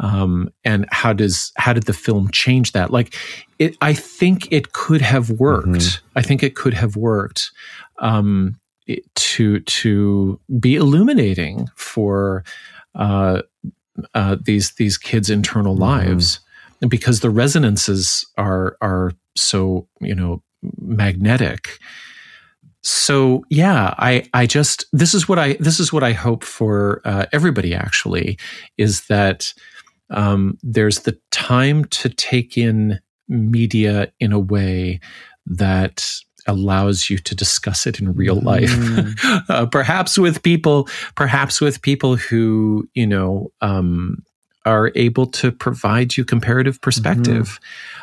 [0.00, 2.90] um, and how does how did the film change that?
[2.90, 3.14] Like
[3.58, 6.00] it i think it could have worked.
[6.16, 7.50] I think it could have worked
[7.98, 12.44] um, it- to to be illuminating for
[12.94, 13.42] uh,
[14.14, 16.40] uh, these these kids internal lives.
[16.88, 20.42] Because the resonances are are so you know
[20.80, 21.78] magnetic
[22.88, 27.02] so yeah i i just this is what i this is what i hope for
[27.04, 28.38] uh, everybody actually
[28.78, 29.52] is that
[30.10, 32.98] um, there's the time to take in
[33.28, 35.00] media in a way
[35.44, 36.10] that
[36.46, 38.74] allows you to discuss it in real life.
[39.50, 44.22] Uh, perhaps with people perhaps with people who you know um,
[44.64, 47.58] are able to provide you comparative perspective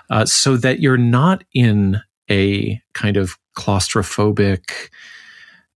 [0.10, 4.90] uh, so that you're not in a kind of claustrophobic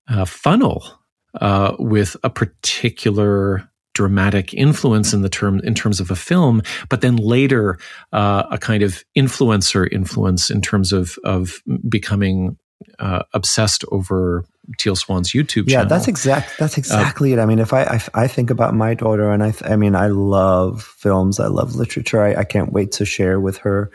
[0.08, 1.00] uh, funnel
[1.40, 7.02] uh, with a particular dramatic influence in the term in terms of a film, but
[7.02, 7.78] then later
[8.14, 12.58] uh, a kind of influencer influence in terms of of becoming
[13.00, 14.46] uh, obsessed over
[14.78, 15.90] Teal Swan's YouTube yeah channel.
[15.90, 17.40] that's exact that's exactly it.
[17.40, 19.96] I mean if I, I i think about my daughter and i th- i mean
[19.96, 23.90] i love films i love literature i, I can't wait to share with her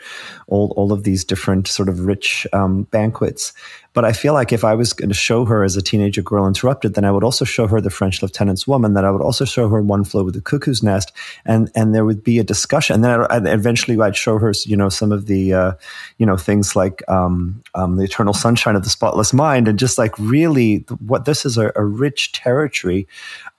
[0.47, 3.53] all, all of these different sort of rich um, banquets.
[3.93, 6.45] But i feel like if i was going to show her as a teenager girl
[6.47, 9.45] interrupted then i would also show her the french lieutenant's woman that i would also
[9.45, 11.13] show her one flew with the cuckoo's nest
[11.45, 12.95] and and there would be a discussion.
[12.95, 15.71] And then I, I'd- eventually i'd show her you know some of the uh,
[16.17, 19.97] you know things like um, um, the eternal sunshine of the spotless mind and just
[19.97, 20.64] like really
[20.99, 23.07] what this is a, a rich territory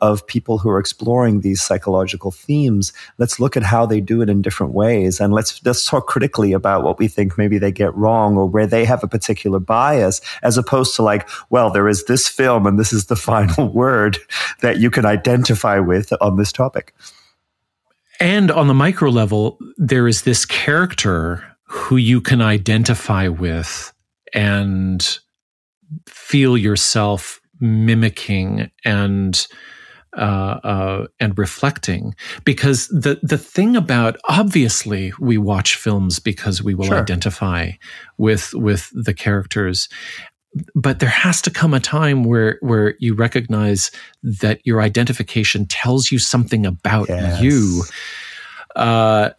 [0.00, 2.92] of people who are exploring these psychological themes.
[3.18, 6.52] Let's look at how they do it in different ways and let's let's talk critically
[6.52, 10.20] about what we think maybe they get wrong or where they have a particular bias
[10.42, 14.18] as opposed to like well there is this film and this is the final word
[14.60, 16.94] that you can identify with on this topic.
[18.18, 23.92] And on the micro level, there is this character who you can identify with
[24.32, 25.18] and
[26.06, 29.46] feel yourself mimicking and
[30.16, 32.14] uh, uh, and reflecting.
[32.44, 37.00] Because the the thing about obviously we watch films because we will Sure.
[37.00, 37.72] identify
[38.16, 39.88] with with the characters.
[40.74, 43.90] But there has to come a time where where you recognize
[44.22, 47.42] that your identification tells you something about Yes.
[47.42, 47.82] you
[48.77, 49.31] uh,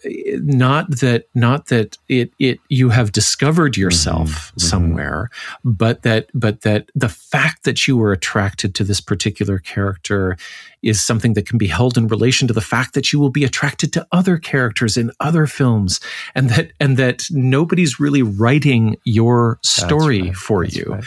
[0.42, 5.30] not that not that it it you have discovered yourself somewhere,
[5.64, 10.38] but that but that the fact that you were attracted to this particular character
[10.82, 13.44] is something that can be held in relation to the fact that you will be
[13.44, 16.00] attracted to other characters in other films,
[16.34, 20.36] and that and that nobody's really writing your story right.
[20.36, 20.86] for That's you.
[20.94, 21.04] right.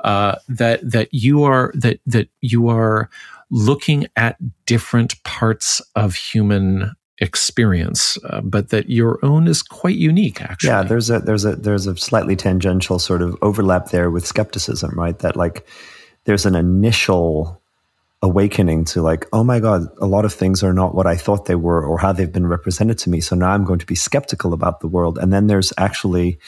[0.00, 3.10] Uh, that that you are that that you are
[3.50, 10.40] looking at different parts of human experience, uh, but that your own is quite unique.
[10.40, 14.26] Actually, Yeah, there's a there's a there's a slightly tangential sort of overlap there with
[14.26, 15.18] skepticism, right?
[15.20, 15.66] That like
[16.24, 17.60] there's an initial
[18.22, 21.44] awakening to like, oh my god, a lot of things are not what I thought
[21.44, 23.20] they were or how they've been represented to me.
[23.20, 25.18] So now I'm going to be skeptical about the world.
[25.18, 26.38] And then there's actually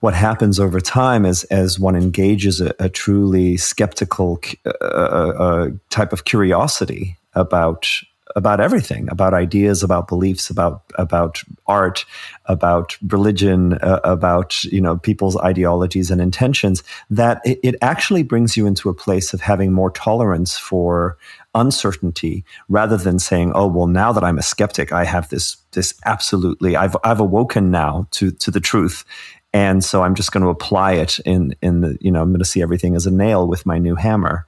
[0.00, 5.70] what happens over time as as one engages a, a truly skeptical uh, uh, uh,
[5.90, 7.88] type of curiosity about
[8.36, 12.04] about everything about ideas about beliefs about about art
[12.46, 18.56] about religion uh, about you know people's ideologies and intentions that it, it actually brings
[18.56, 21.16] you into a place of having more tolerance for
[21.54, 25.94] uncertainty rather than saying oh well now that i'm a skeptic i have this this
[26.04, 29.04] absolutely i've i've awoken now to to the truth
[29.52, 32.38] and so i'm just going to apply it in in the you know i'm going
[32.38, 34.46] to see everything as a nail with my new hammer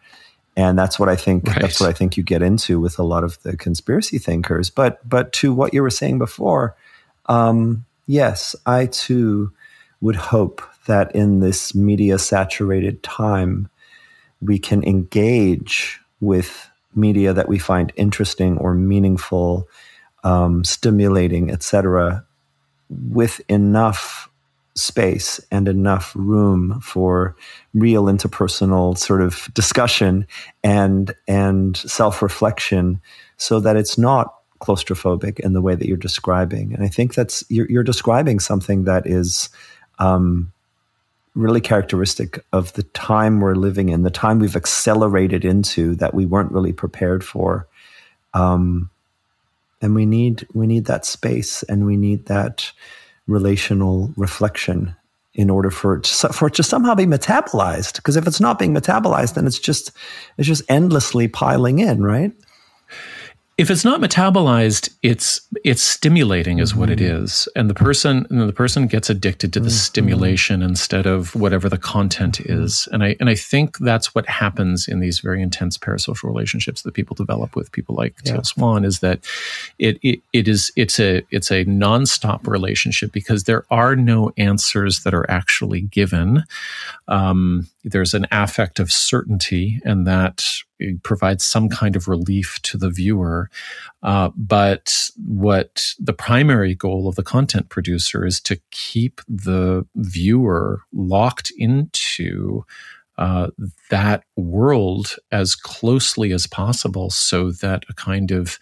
[0.69, 1.47] and that's what I think.
[1.47, 1.61] Right.
[1.61, 4.70] That's what I think you get into with a lot of the conspiracy thinkers.
[4.70, 6.77] But but to what you were saying before,
[7.27, 9.53] um, yes, I too
[10.01, 13.69] would hope that in this media saturated time,
[14.41, 19.69] we can engage with media that we find interesting or meaningful,
[20.24, 22.24] um, stimulating, etc.,
[22.89, 24.30] with enough
[24.81, 27.36] space and enough room for
[27.74, 30.27] real interpersonal sort of discussion
[30.65, 33.01] and and self-reflection
[33.36, 36.74] so that it's not claustrophobic in the way that you're describing.
[36.74, 39.48] And i think that's you're, you're describing something that is
[39.98, 40.52] um,
[41.35, 46.27] really characteristic of the time we're living in the time we've accelerated into that we
[46.27, 47.69] weren't really prepared for.
[48.35, 48.90] Um,
[49.81, 52.70] and we need we need that space and we need that
[53.31, 54.94] relational reflection
[55.35, 58.59] in order for it to, for it to somehow be metabolized because if it's not
[58.59, 59.93] being metabolized then it's just
[60.39, 62.32] it's just endlessly piling in right
[63.61, 66.81] if it's not metabolized, it's it's stimulating, is mm-hmm.
[66.81, 67.59] what it mm-hmm.
[67.59, 69.74] and the person and the person gets addicted to the mm-hmm.
[69.74, 72.65] stimulation instead of whatever the content mm-hmm.
[72.65, 72.89] is.
[72.91, 76.95] And I and I think that's what happens in these very intense parasocial relationships that
[76.95, 78.32] people develop with people like yeah.
[78.32, 79.20] Teal Swan is that
[79.78, 85.01] it, it it is it's a it's a nonstop relationship because there are no answers
[85.01, 86.45] that are actually given.
[87.09, 90.45] Um, there's an affect of certainty, and that
[91.02, 93.51] provides some kind of relief to the viewer.
[94.02, 100.82] Uh, but what the primary goal of the content producer is to keep the viewer
[100.93, 102.65] locked into
[103.19, 103.48] uh,
[103.90, 108.59] that world as closely as possible so that a kind of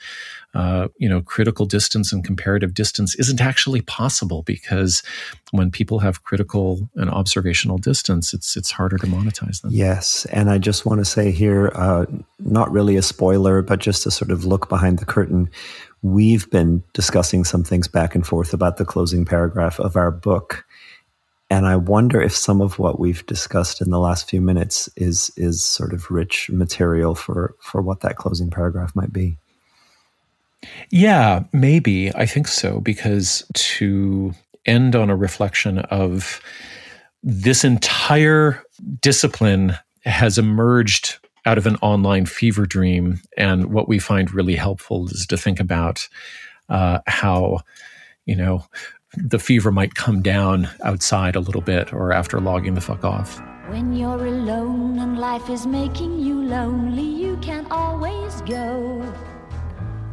[0.55, 5.03] uh, you know critical distance and comparative distance isn't actually possible because
[5.51, 9.71] when people have critical and observational distance it's it's harder to monetize them.
[9.73, 10.27] Yes.
[10.33, 12.07] And i just want to say here uh,
[12.39, 15.51] not really a spoiler but just to sort of look behind the curtain
[16.03, 20.65] we've been discussing some things back and forth about the closing paragraph of our book.
[21.51, 25.33] And I wonder if some of what we've discussed in the last few minutes is
[25.37, 29.39] is sort of rich material for for what that closing paragraph might be.
[30.91, 32.15] Yeah, maybe.
[32.15, 34.35] I think so because to
[34.67, 36.41] end on a reflection of
[37.23, 38.63] this entire
[39.01, 45.09] discipline has emerged out of an online fever dream and what we find really helpful
[45.09, 46.09] is to think about
[46.69, 47.59] uh, how
[48.27, 48.65] you know
[49.17, 53.41] the fever might come down outside a little bit or after logging the fuck off.
[53.69, 59.03] When you're alone and life is making you lonely, you can always go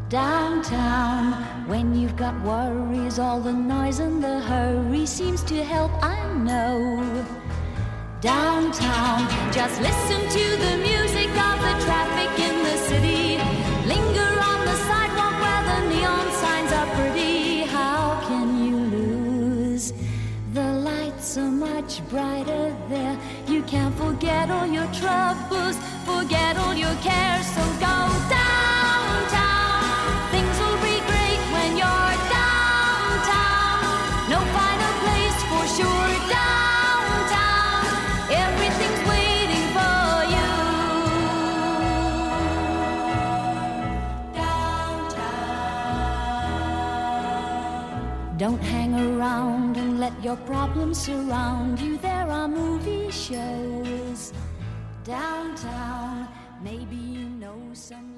[0.10, 1.34] downtown.
[1.68, 7.26] When you've got worries, all the noise and the hurry seems to help, I know.
[8.22, 13.38] Downtown, just listen to the music of the traffic in the city.
[13.88, 17.64] Linger on the sidewalk where the neon signs are pretty.
[17.64, 19.94] How can you lose
[20.53, 23.18] the lights are much brighter there.
[23.48, 25.76] You can't forget all your troubles,
[26.06, 27.95] forget all your cares, so go
[28.30, 28.55] downtown.
[48.38, 51.98] Don't hang around and let your problems surround you.
[51.98, 54.34] There are movie shows
[55.06, 56.28] downtown.
[56.62, 58.18] Maybe you know some